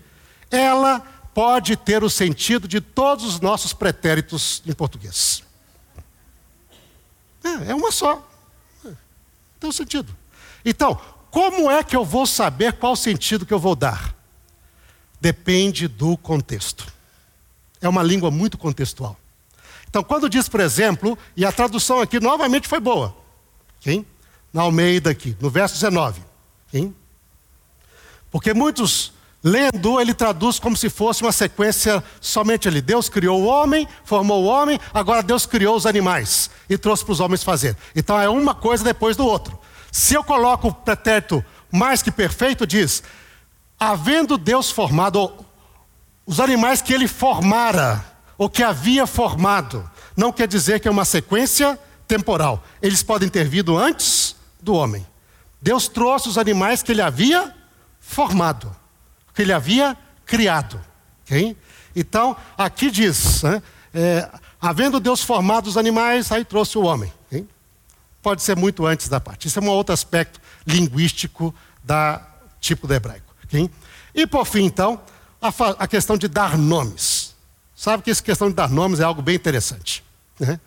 Ela 0.52 1.00
pode 1.34 1.76
ter 1.76 2.04
o 2.04 2.10
sentido 2.10 2.68
de 2.68 2.80
todos 2.80 3.26
os 3.26 3.40
nossos 3.40 3.74
pretéritos 3.74 4.62
em 4.68 4.72
português. 4.72 5.42
É, 7.44 7.72
é 7.72 7.76
uma 7.76 7.92
só. 7.92 8.24
Tem 9.60 9.68
um 9.68 9.72
sentido. 9.72 10.16
Então, 10.64 11.02
como 11.32 11.72
é 11.72 11.84
que 11.84 11.96
eu 11.96 12.06
vou 12.06 12.28
saber 12.28 12.74
qual 12.74 12.96
sentido 12.96 13.44
que 13.44 13.54
eu 13.56 13.60
vou 13.60 13.76
dar? 13.76 14.16
Depende 15.20 15.88
do 15.88 16.16
contexto. 16.16 16.86
É 17.82 17.90
uma 17.90 18.04
língua 18.04 18.30
muito 18.30 18.56
contextual. 18.56 19.18
Então, 19.90 20.04
quando 20.04 20.30
diz, 20.30 20.48
por 20.48 20.60
exemplo, 20.60 21.18
e 21.36 21.44
a 21.44 21.52
tradução 21.52 22.02
aqui 22.02 22.20
novamente 22.20 22.68
foi 22.68 22.80
boa, 22.80 23.18
okay? 23.80 24.06
na 24.54 24.62
Almeida 24.62 25.10
aqui, 25.10 25.36
no 25.40 25.50
verso 25.50 25.74
19. 25.74 26.30
Hein? 26.74 26.96
Porque 28.32 28.54
muitos, 28.54 29.14
lendo, 29.44 30.00
ele 30.00 30.14
traduz 30.14 30.60
como 30.60 30.78
se 30.78 30.90
fosse 30.90 31.22
uma 31.22 31.32
sequência 31.32 32.04
somente 32.20 32.68
ali. 32.68 32.82
Deus 32.82 33.10
criou 33.10 33.42
o 33.42 33.46
homem, 33.46 33.88
formou 34.06 34.44
o 34.44 34.48
homem, 34.48 34.80
agora 34.94 35.22
Deus 35.22 35.46
criou 35.46 35.76
os 35.76 35.86
animais 35.86 36.50
e 36.70 36.78
trouxe 36.78 37.04
para 37.04 37.14
os 37.14 37.20
homens 37.20 37.44
fazer. 37.44 37.76
Então 37.96 38.20
é 38.20 38.30
uma 38.30 38.56
coisa 38.56 38.84
depois 38.84 39.18
do 39.18 39.26
outro. 39.26 39.60
Se 39.92 40.14
eu 40.14 40.24
coloco 40.24 40.70
o 40.70 40.74
pretérito 40.74 41.44
mais 41.72 42.02
que 42.02 42.12
perfeito, 42.12 42.66
diz: 42.66 43.04
havendo 43.80 44.38
Deus 44.38 44.72
formado 44.72 45.46
os 46.26 46.40
animais 46.40 46.82
que 46.82 46.94
ele 46.94 47.08
formara, 47.08 48.06
ou 48.38 48.50
que 48.50 48.64
havia 48.64 49.06
formado, 49.06 49.88
não 50.16 50.32
quer 50.32 50.48
dizer 50.48 50.80
que 50.80 50.88
é 50.88 50.92
uma 50.92 51.06
sequência 51.06 51.78
temporal. 52.08 52.64
Eles 52.82 53.04
podem 53.04 53.30
ter 53.30 53.44
vindo 53.48 53.78
antes 53.78 54.36
do 54.60 54.74
homem. 54.74 55.06
Deus 55.62 55.88
trouxe 55.88 56.28
os 56.28 56.38
animais 56.38 56.82
que 56.82 56.92
ele 56.92 57.02
havia 57.02 57.54
formado, 58.00 58.76
que 59.34 59.42
ele 59.42 59.54
havia 59.54 59.96
criado. 60.26 60.82
Okay? 61.24 61.56
Então, 61.96 62.36
aqui 62.58 62.90
diz: 62.90 63.44
né, 63.44 63.62
é, 63.94 64.30
havendo 64.60 65.00
Deus 65.00 65.24
formado 65.24 65.68
os 65.68 65.78
animais, 65.78 66.32
aí 66.32 66.44
trouxe 66.44 66.78
o 66.78 66.84
homem. 66.84 67.12
Okay? 67.28 67.48
Pode 68.22 68.42
ser 68.42 68.56
muito 68.56 68.86
antes 68.86 69.08
da 69.08 69.20
parte. 69.20 69.48
Isso 69.48 69.60
é 69.60 69.62
um 69.62 69.70
outro 69.70 69.94
aspecto 69.94 70.40
linguístico 70.66 71.54
da 71.84 72.26
tipo 72.60 72.88
do 72.88 72.94
hebraico. 72.94 73.34
Okay? 73.46 73.70
E 74.14 74.26
por 74.26 74.46
fim, 74.46 74.64
então, 74.64 75.02
a, 75.42 75.50
a, 75.80 75.88
questão 75.88 76.18
de 76.18 76.28
dar 76.28 76.58
nomes. 76.58 77.36
Sabe 77.76 78.04
que 78.04 78.12
essa 78.12 78.22
questão 78.22 78.50
de 78.50 78.56
dar 78.56 78.70
nomes 78.70 79.00
é 79.00 79.04
algo 79.04 79.22
bem 79.22 79.36
interessante. 79.36 80.04
Né? 80.40 80.60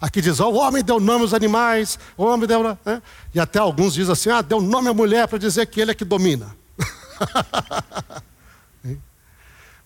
Aqui 0.00 0.20
diz, 0.20 0.38
o 0.38 0.52
homem 0.52 0.82
deu 0.84 1.00
nome 1.00 1.22
aos 1.22 1.34
animais, 1.34 1.98
o 2.16 2.24
homem 2.24 2.46
deu. 2.46 2.62
Né? 2.62 3.02
E 3.34 3.40
até 3.40 3.58
alguns 3.58 3.94
dizem 3.94 4.12
assim, 4.12 4.30
ah, 4.30 4.40
deu 4.40 4.60
nome 4.60 4.88
à 4.88 4.94
mulher 4.94 5.26
para 5.26 5.38
dizer 5.38 5.66
que 5.66 5.80
ele 5.80 5.90
é 5.90 5.94
que 5.94 6.04
domina. 6.04 6.56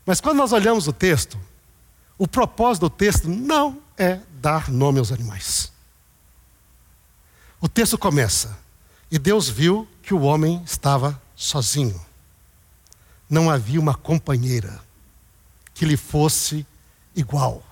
Mas 0.05 0.21
quando 0.21 0.37
nós 0.37 0.53
olhamos 0.53 0.87
o 0.87 0.93
texto, 0.93 1.39
o 2.19 2.29
propósito 2.29 2.83
do 2.83 2.91
texto 2.91 3.29
não 3.29 3.81
é 3.97 4.21
dar 4.41 4.69
nome 4.71 4.99
aos 4.99 5.11
animais. 5.11 5.73
O 7.61 7.69
texto 7.69 7.97
começa, 7.97 8.59
e 9.11 9.19
Deus 9.19 9.49
viu 9.49 9.89
que 10.03 10.13
o 10.13 10.23
homem 10.23 10.63
estava 10.67 11.21
sozinho. 11.35 12.01
Não 13.31 13.49
havia 13.49 13.81
uma 13.81 13.95
companheira 13.95 14.81
que 15.73 15.87
lhe 15.87 15.97
fosse 15.97 16.67
igual. 17.15 17.63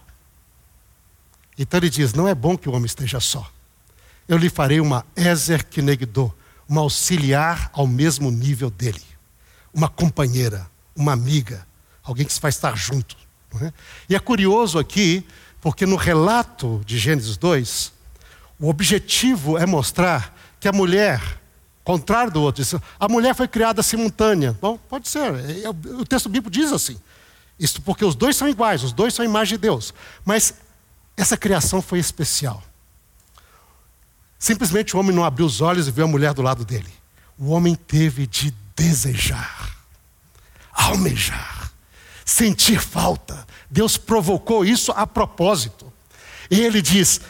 Então 1.61 1.79
ele 1.79 1.91
diz: 1.91 2.15
Não 2.15 2.27
é 2.27 2.35
bom 2.35 2.57
que 2.57 2.71
o 2.71 2.73
homem 2.73 2.87
esteja 2.87 3.21
só. 3.21 3.49
Eu 4.27 4.39
lhe 4.39 4.49
farei 4.49 4.81
uma 4.81 5.05
Ezer 5.15 5.63
Kenegdo, 5.67 6.35
uma 6.67 6.81
auxiliar 6.81 7.71
ao 7.75 7.87
mesmo 7.87 8.31
nível 8.31 8.71
dele, 8.71 9.03
uma 9.73 9.87
companheira, 9.87 10.67
uma 10.97 11.13
amiga, 11.13 11.67
alguém 12.03 12.25
que 12.25 12.41
vai 12.41 12.49
estar 12.49 12.75
junto. 12.77 13.15
É? 13.61 13.73
E 14.09 14.15
é 14.15 14.19
curioso 14.19 14.79
aqui, 14.79 15.27
porque 15.61 15.85
no 15.85 15.97
relato 15.97 16.81
de 16.87 16.97
Gênesis 16.97 17.37
2, 17.37 17.93
o 18.59 18.71
objetivo 18.71 19.59
é 19.59 19.67
mostrar 19.67 20.35
que 20.59 20.69
a 20.69 20.73
mulher, 20.73 21.21
contrário 21.85 22.33
do 22.33 22.41
outro, 22.41 22.65
a 22.99 23.09
mulher 23.09 23.35
foi 23.35 23.49
criada 23.49 23.83
simultânea. 23.83 24.57
Bom, 24.63 24.79
pode 24.89 25.09
ser, 25.09 25.35
é, 25.35 25.65
é, 25.65 25.69
o 25.69 26.07
texto 26.07 26.29
bíblico 26.31 26.51
diz 26.51 26.73
assim. 26.73 26.99
Isso 27.59 27.83
porque 27.83 28.05
os 28.05 28.15
dois 28.15 28.37
são 28.37 28.49
iguais, 28.49 28.83
os 28.83 28.93
dois 28.93 29.13
são 29.13 29.25
a 29.25 29.29
imagem 29.29 29.59
de 29.59 29.63
Deus. 29.63 29.93
Mas 30.25 30.55
essa 31.21 31.37
criação 31.37 31.83
foi 31.83 31.99
especial. 31.99 32.63
Simplesmente 34.39 34.97
o 34.97 34.99
homem 34.99 35.15
não 35.15 35.25
abriu 35.25 35.45
os 35.45 35.61
olhos 35.61 35.87
e 35.87 35.91
viu 35.91 36.05
a 36.05 36.09
mulher 36.09 36.33
do 36.33 36.41
lado 36.41 36.65
dele. 36.65 36.89
O 37.39 37.51
homem 37.51 37.75
teve 37.75 38.27
de 38.27 38.55
desejar, 38.75 39.77
almejar, 40.73 41.71
sentir 42.25 42.81
falta. 42.81 43.47
Deus 43.71 43.99
provocou 43.99 44.65
isso 44.65 44.93
a 44.93 45.07
propósito. 45.07 45.93
E 46.51 46.59
ele 46.59 46.81
diz: 46.81 47.21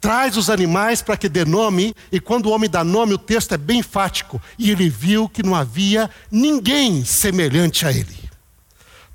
traz 0.00 0.36
os 0.36 0.50
animais 0.50 1.00
para 1.00 1.16
que 1.16 1.28
dê 1.28 1.44
nome, 1.44 1.94
e 2.12 2.20
quando 2.20 2.46
o 2.46 2.50
homem 2.50 2.68
dá 2.68 2.84
nome, 2.84 3.14
o 3.14 3.18
texto 3.18 3.54
é 3.54 3.58
bem 3.58 3.78
enfático. 3.78 4.40
E 4.58 4.70
ele 4.70 4.90
viu 4.90 5.30
que 5.30 5.42
não 5.42 5.54
havia 5.54 6.10
ninguém 6.30 7.06
semelhante 7.06 7.86
a 7.86 7.90
ele. 7.90 8.30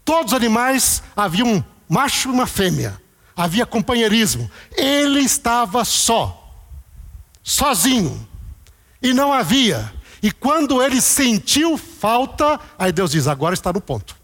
Todos 0.03 0.33
os 0.33 0.37
animais 0.37 1.03
haviam 1.15 1.47
um 1.47 1.63
macho 1.87 2.29
e 2.29 2.31
uma 2.31 2.47
fêmea 2.47 3.04
havia 3.35 3.65
companheirismo. 3.65 4.49
Ele 4.75 5.19
estava 5.19 5.83
só, 5.83 6.53
sozinho, 7.43 8.27
e 9.01 9.13
não 9.13 9.33
havia. 9.33 9.93
E 10.21 10.31
quando 10.31 10.81
ele 10.81 11.01
sentiu 11.01 11.77
falta, 11.77 12.59
aí 12.79 12.91
Deus 12.91 13.11
diz: 13.11 13.27
agora 13.27 13.53
está 13.53 13.71
no 13.73 13.81
ponto. 13.81 14.15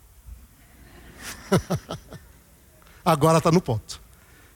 agora 3.05 3.37
está 3.39 3.51
no 3.51 3.61
ponto. 3.61 4.01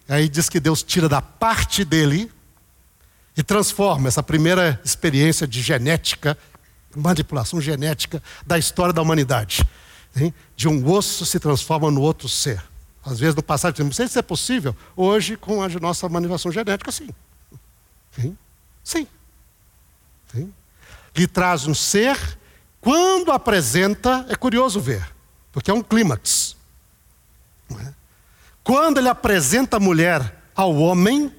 Aí 0.07 0.29
diz 0.29 0.49
que 0.49 0.59
Deus 0.59 0.83
tira 0.83 1.09
da 1.09 1.21
parte 1.21 1.83
dele 1.83 2.31
e 3.35 3.43
transforma 3.43 4.07
essa 4.07 4.23
primeira 4.23 4.79
experiência 4.83 5.47
de 5.47 5.61
genética, 5.61 6.37
manipulação 6.95 7.59
genética 7.59 8.23
da 8.45 8.57
história 8.57 8.93
da 8.93 9.01
humanidade. 9.01 9.63
De 10.55 10.67
um 10.67 10.89
osso 10.89 11.25
se 11.25 11.39
transforma 11.39 11.91
no 11.91 12.01
outro 12.01 12.29
ser. 12.29 12.63
Às 13.05 13.19
vezes 13.19 13.35
no 13.35 13.43
passado, 13.43 13.83
não 13.83 13.91
sei 13.91 14.07
se 14.07 14.17
é 14.17 14.21
possível. 14.21 14.75
Hoje, 14.95 15.37
com 15.37 15.61
a 15.61 15.69
nossa 15.69 16.09
manipulação 16.09 16.51
genética, 16.51 16.91
sim. 16.91 17.09
Sim. 18.11 18.37
Sim. 18.83 19.07
sim. 20.31 20.53
Lhe 21.15 21.27
traz 21.27 21.67
um 21.67 21.75
ser, 21.75 22.17
quando 22.81 23.31
apresenta, 23.31 24.25
é 24.27 24.35
curioso 24.35 24.79
ver, 24.79 25.07
porque 25.51 25.69
é 25.69 25.73
um 25.73 25.83
clímax. 25.83 26.55
É? 27.71 27.93
Quando 28.63 28.97
ele 28.97 29.09
apresenta 29.09 29.77
a 29.77 29.79
mulher 29.79 30.43
ao 30.55 30.75
homem, 30.75 31.31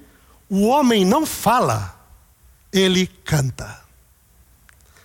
o 0.49 0.67
homem 0.67 1.03
não 1.03 1.25
fala, 1.25 1.99
ele 2.71 3.07
canta. 3.07 3.81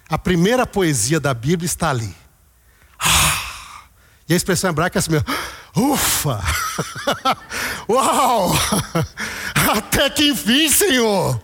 A 0.08 0.16
primeira 0.16 0.66
poesia 0.66 1.18
da 1.18 1.34
Bíblia 1.34 1.66
está 1.66 1.90
ali. 1.90 2.14
Ah, 2.98 3.86
e 4.28 4.32
a 4.32 4.36
expressão 4.36 4.70
hebraica 4.70 4.98
é 4.98 5.00
assim 5.00 5.10
mesmo. 5.10 5.26
Ufa! 5.74 6.40
Uau! 7.88 8.52
Até 9.76 10.10
que 10.10 10.28
enfim, 10.28 10.68
Senhor! 10.68 11.42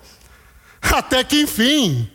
Até 0.81 1.24
que 1.24 1.43
enfim! 1.43 2.11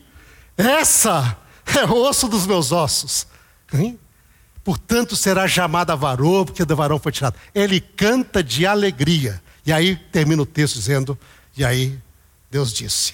Essa 0.55 1.37
é 1.65 1.85
osso 1.85 2.27
dos 2.27 2.45
meus 2.45 2.71
ossos. 2.71 3.25
Hein? 3.73 3.99
Portanto, 4.63 5.15
será 5.15 5.47
chamada 5.47 5.95
varô, 5.95 6.45
porque 6.45 6.63
do 6.63 6.75
varão 6.75 6.99
foi 6.99 7.11
tirado. 7.11 7.35
Ele 7.53 7.81
canta 7.81 8.43
de 8.43 8.65
alegria. 8.65 9.41
E 9.65 9.73
aí 9.73 9.95
termina 9.95 10.41
o 10.41 10.45
texto 10.45 10.75
dizendo: 10.75 11.17
E 11.57 11.65
aí 11.65 11.99
Deus 12.49 12.71
disse. 12.71 13.13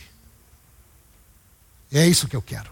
É 1.92 2.06
isso 2.06 2.28
que 2.28 2.36
eu 2.36 2.42
quero. 2.42 2.70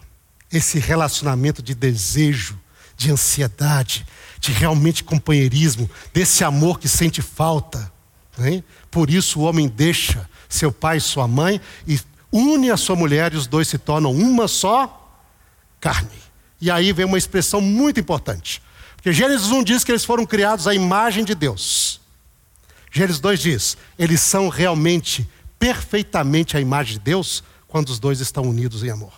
Esse 0.52 0.80
relacionamento 0.80 1.62
de 1.64 1.74
desejo, 1.74 2.60
de 2.96 3.12
ansiedade, 3.12 4.06
de 4.48 4.54
realmente 4.54 5.04
companheirismo, 5.04 5.90
desse 6.14 6.42
amor 6.42 6.80
que 6.80 6.88
sente 6.88 7.22
falta. 7.22 7.92
Hein? 8.40 8.64
Por 8.90 9.10
isso 9.10 9.42
o 9.42 9.44
homem 9.44 9.68
deixa 9.68 10.30
seu 10.48 10.72
pai 10.72 10.98
e 10.98 11.02
sua 11.02 11.28
mãe 11.28 11.60
e 11.86 12.00
une 12.32 12.72
a 12.72 12.78
sua 12.78 12.96
mulher 12.96 13.34
e 13.34 13.36
os 13.36 13.46
dois 13.46 13.68
se 13.68 13.78
tornam 13.78 14.14
uma 14.14 14.48
só 14.48 15.22
carne. 15.82 16.16
E 16.62 16.72
aí 16.72 16.94
vem 16.94 17.06
uma 17.06 17.18
expressão 17.18 17.60
muito 17.60 18.00
importante. 18.00 18.62
Porque 18.96 19.12
Gênesis 19.12 19.52
1 19.52 19.64
diz 19.66 19.84
que 19.84 19.92
eles 19.92 20.06
foram 20.06 20.26
criados 20.26 20.66
à 20.66 20.74
imagem 20.74 21.26
de 21.26 21.36
Deus. 21.36 22.00
Gênesis 22.90 23.20
2 23.20 23.40
diz: 23.42 23.78
eles 24.00 24.22
são 24.22 24.48
realmente, 24.48 25.30
perfeitamente 25.60 26.56
a 26.56 26.62
imagem 26.62 26.94
de 26.94 27.00
Deus 27.00 27.44
quando 27.68 27.90
os 27.90 28.00
dois 28.00 28.22
estão 28.22 28.44
unidos 28.44 28.82
em 28.82 28.90
amor. 28.90 29.14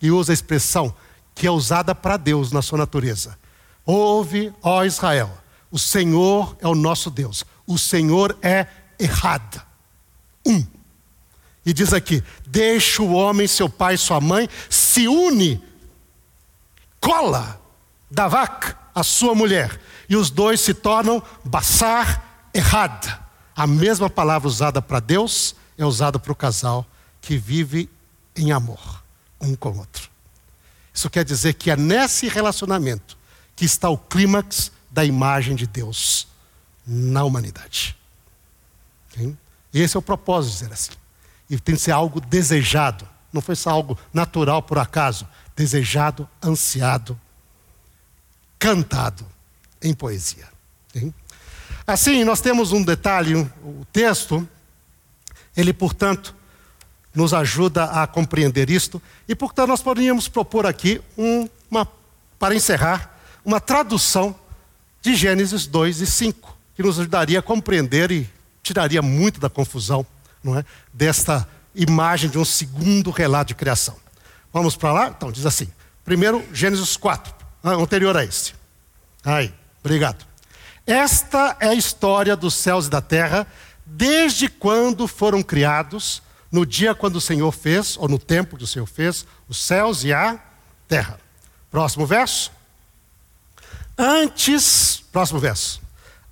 E 0.00 0.12
usa 0.12 0.32
a 0.32 0.34
expressão 0.34 0.94
que 1.34 1.44
é 1.44 1.50
usada 1.50 1.92
para 1.92 2.16
Deus 2.16 2.52
na 2.52 2.62
sua 2.62 2.78
natureza. 2.78 3.41
Ouve, 3.84 4.52
ó 4.62 4.84
Israel, 4.84 5.30
o 5.70 5.78
Senhor 5.78 6.56
é 6.60 6.68
o 6.68 6.74
nosso 6.74 7.10
Deus. 7.10 7.44
O 7.66 7.78
Senhor 7.78 8.36
é 8.42 8.66
errado. 8.98 9.62
Um. 10.46 10.64
E 11.64 11.72
diz 11.72 11.92
aqui: 11.92 12.22
deixa 12.46 13.02
o 13.02 13.12
homem, 13.12 13.46
seu 13.46 13.68
pai 13.68 13.94
e 13.94 13.98
sua 13.98 14.20
mãe, 14.20 14.48
se 14.68 15.08
une, 15.08 15.62
cola 17.00 17.60
da 18.10 18.28
vaca, 18.28 18.78
a 18.94 19.02
sua 19.02 19.34
mulher, 19.34 19.80
e 20.08 20.16
os 20.16 20.30
dois 20.30 20.60
se 20.60 20.74
tornam 20.74 21.22
Bassar 21.44 22.48
errada. 22.52 23.20
A 23.54 23.66
mesma 23.66 24.08
palavra 24.08 24.48
usada 24.48 24.80
para 24.80 25.00
Deus 25.00 25.54
é 25.76 25.84
usada 25.84 26.18
para 26.18 26.32
o 26.32 26.36
casal 26.36 26.86
que 27.20 27.36
vive 27.36 27.88
em 28.36 28.52
amor 28.52 29.02
um 29.42 29.54
com 29.54 29.70
o 29.70 29.78
outro. 29.78 30.10
Isso 30.94 31.10
quer 31.10 31.24
dizer 31.24 31.54
que 31.54 31.70
é 31.70 31.76
nesse 31.76 32.28
relacionamento 32.28 33.16
que 33.56 33.64
está 33.64 33.88
o 33.88 33.98
clímax 33.98 34.72
da 34.90 35.04
imagem 35.04 35.54
de 35.54 35.66
Deus 35.66 36.28
na 36.86 37.24
humanidade. 37.24 37.96
Esse 39.72 39.96
é 39.96 39.98
o 39.98 40.02
propósito, 40.02 40.52
dizer 40.52 40.72
assim. 40.72 40.92
E 41.48 41.58
tem 41.58 41.74
que 41.74 41.80
ser 41.80 41.92
algo 41.92 42.20
desejado, 42.20 43.08
não 43.32 43.40
foi 43.40 43.56
só 43.56 43.70
algo 43.70 43.98
natural 44.12 44.62
por 44.62 44.78
acaso, 44.78 45.26
desejado, 45.56 46.28
ansiado, 46.42 47.18
cantado 48.58 49.26
em 49.82 49.92
poesia. 49.94 50.48
Assim, 51.86 52.24
nós 52.24 52.40
temos 52.40 52.72
um 52.72 52.82
detalhe, 52.82 53.34
o 53.34 53.84
texto, 53.92 54.48
ele, 55.56 55.72
portanto, 55.72 56.34
nos 57.14 57.34
ajuda 57.34 57.84
a 57.84 58.06
compreender 58.06 58.70
isto, 58.70 59.02
e, 59.28 59.34
portanto, 59.34 59.68
nós 59.68 59.82
poderíamos 59.82 60.28
propor 60.28 60.64
aqui, 60.64 61.00
um, 61.18 61.48
uma, 61.70 61.86
para 62.38 62.54
encerrar, 62.54 63.11
uma 63.44 63.60
tradução 63.60 64.34
de 65.00 65.14
Gênesis 65.14 65.66
2 65.66 66.00
e 66.00 66.06
5, 66.06 66.56
que 66.74 66.82
nos 66.82 66.98
ajudaria 66.98 67.40
a 67.40 67.42
compreender 67.42 68.10
e 68.10 68.30
tiraria 68.62 69.02
muito 69.02 69.40
da 69.40 69.50
confusão 69.50 70.06
não 70.42 70.58
é, 70.58 70.64
desta 70.92 71.48
imagem 71.74 72.28
de 72.28 72.38
um 72.38 72.44
segundo 72.44 73.10
relato 73.10 73.48
de 73.48 73.54
criação. 73.54 73.96
Vamos 74.52 74.76
para 74.76 74.92
lá? 74.92 75.08
Então, 75.08 75.32
diz 75.32 75.46
assim. 75.46 75.68
Primeiro, 76.04 76.44
Gênesis 76.52 76.96
4, 76.96 77.32
ah, 77.62 77.70
anterior 77.70 78.16
a 78.16 78.24
esse. 78.24 78.54
Aí, 79.24 79.54
obrigado. 79.80 80.26
Esta 80.86 81.56
é 81.60 81.68
a 81.68 81.74
história 81.74 82.34
dos 82.34 82.54
céus 82.54 82.86
e 82.86 82.90
da 82.90 83.00
terra, 83.00 83.46
desde 83.86 84.48
quando 84.48 85.06
foram 85.06 85.42
criados, 85.42 86.22
no 86.50 86.66
dia 86.66 86.94
quando 86.94 87.16
o 87.16 87.20
Senhor 87.20 87.52
fez, 87.52 87.96
ou 87.96 88.08
no 88.08 88.18
tempo 88.18 88.56
que 88.56 88.64
o 88.64 88.66
Senhor 88.66 88.86
fez, 88.86 89.24
os 89.48 89.58
céus 89.58 90.02
e 90.02 90.12
a 90.12 90.40
terra. 90.88 91.20
Próximo 91.70 92.04
verso. 92.04 92.50
Antes, 94.04 95.04
próximo 95.12 95.38
verso. 95.38 95.80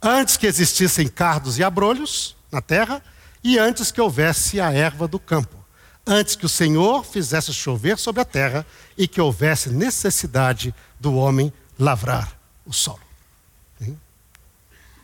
Antes 0.02 0.36
que 0.36 0.44
existissem 0.44 1.06
cardos 1.06 1.56
e 1.56 1.62
abrolhos 1.62 2.34
na 2.50 2.60
terra, 2.60 3.00
e 3.44 3.58
antes 3.58 3.92
que 3.92 4.00
houvesse 4.00 4.60
a 4.60 4.72
erva 4.72 5.06
do 5.06 5.20
campo. 5.20 5.56
Antes 6.04 6.34
que 6.34 6.44
o 6.44 6.48
Senhor 6.48 7.04
fizesse 7.04 7.52
chover 7.52 7.96
sobre 7.96 8.22
a 8.22 8.24
terra 8.24 8.66
e 8.98 9.06
que 9.06 9.20
houvesse 9.20 9.70
necessidade 9.70 10.74
do 10.98 11.14
homem 11.14 11.52
lavrar 11.78 12.36
o 12.66 12.72
solo. 12.72 12.98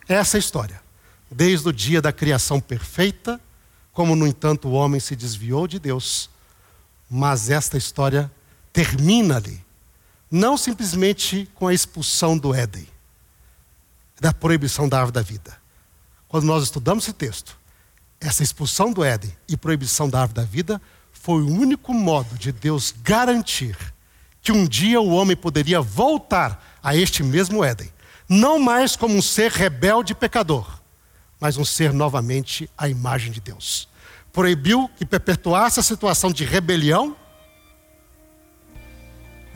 Essa 0.09 0.37
é 0.37 0.39
a 0.39 0.41
história. 0.41 0.83
Desde 1.31 1.69
o 1.69 1.73
dia 1.73 2.03
da 2.03 2.13
criação 2.13 2.61
perfeita, 2.61 3.41
como 3.93 4.17
no 4.17 4.27
entanto 4.27 4.67
o 4.67 4.73
homem 4.73 4.99
se 4.99 5.15
desviou 5.15 5.69
de 5.69 5.79
Deus, 5.79 6.29
mas 7.09 7.49
esta 7.49 7.79
história 7.79 8.29
termina 8.73 9.37
ali, 9.37 9.65
não 10.31 10.57
simplesmente 10.57 11.49
com 11.55 11.69
a 11.69 11.75
expulsão 11.75 12.37
do 12.37 12.55
Éden, 12.55 12.87
da 14.21 14.33
proibição 14.33 14.89
da 14.89 14.99
árvore 14.99 15.15
da 15.15 15.23
vida. 15.23 15.57
Quando 16.29 16.45
nós 16.45 16.65
estudamos 16.65 17.05
esse 17.05 17.13
texto, 17.13 17.57
essa 18.21 18.43
expulsão 18.43 18.93
do 18.93 19.05
Éden 19.05 19.35
e 19.49 19.57
proibição 19.57 20.09
da 20.09 20.21
árvore 20.21 20.41
da 20.41 20.45
vida 20.45 20.81
foi 21.13 21.43
o 21.43 21.51
único 21.51 21.93
modo 21.93 22.37
de 22.37 22.51
Deus 22.53 22.95
garantir 23.03 23.77
que 24.43 24.53
um 24.53 24.67
dia 24.67 25.01
o 25.01 25.11
homem 25.11 25.37
poderia 25.37 25.81
voltar 25.81 26.79
a 26.83 26.97
este 26.97 27.23
mesmo 27.23 27.65
Éden 27.65 27.91
não 28.29 28.59
mais 28.59 28.97
como 28.97 29.15
um 29.15 29.23
ser 29.23 29.53
rebelde 29.53 30.13
e 30.13 30.17
pecador, 30.17 30.81
mas 31.41 31.57
um 31.57 31.65
ser 31.65 31.93
novamente 31.93 32.69
à 32.77 32.89
imagem 32.89 33.31
de 33.31 33.41
Deus. 33.41 33.89
Proibiu 34.33 34.91
que 34.97 35.07
perpetuasse 35.07 35.81
a 35.81 35.83
situação 35.83 36.31
de 36.31 36.45
rebelião, 36.45 37.17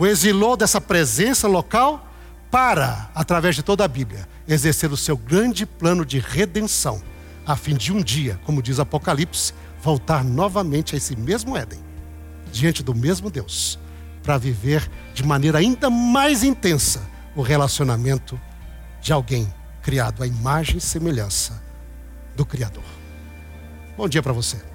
o 0.01 0.07
exilou 0.07 0.57
dessa 0.57 0.80
presença 0.80 1.46
local 1.46 2.11
para, 2.51 3.11
através 3.14 3.55
de 3.55 3.62
toda 3.62 3.84
a 3.84 3.88
Bíblia, 3.88 4.26
exercer 4.48 4.90
o 4.90 4.96
seu 4.96 5.14
grande 5.14 5.66
plano 5.66 6.07
de 6.07 6.18
redenção, 6.18 7.03
a 7.46 7.55
fim 7.55 7.76
de 7.76 7.92
um 7.92 8.03
dia, 8.03 8.40
como 8.46 8.62
diz 8.62 8.80
Apocalipse, 8.80 9.53
voltar 9.82 10.24
novamente 10.24 10.94
a 10.94 10.96
esse 10.96 11.14
mesmo 11.14 11.55
Éden, 11.55 11.78
diante 12.51 12.82
do 12.82 12.94
mesmo 12.94 13.30
Deus, 13.30 13.78
para 14.22 14.38
viver 14.38 14.90
de 15.12 15.22
maneira 15.22 15.59
ainda 15.59 15.90
mais 15.90 16.42
intensa 16.42 17.03
o 17.36 17.42
relacionamento 17.42 18.40
de 19.03 19.12
alguém 19.12 19.53
criado 19.82 20.22
à 20.22 20.26
imagem 20.26 20.78
e 20.78 20.80
semelhança 20.80 21.62
do 22.34 22.46
Criador. 22.46 22.84
Bom 23.98 24.09
dia 24.09 24.22
para 24.22 24.32
você. 24.32 24.69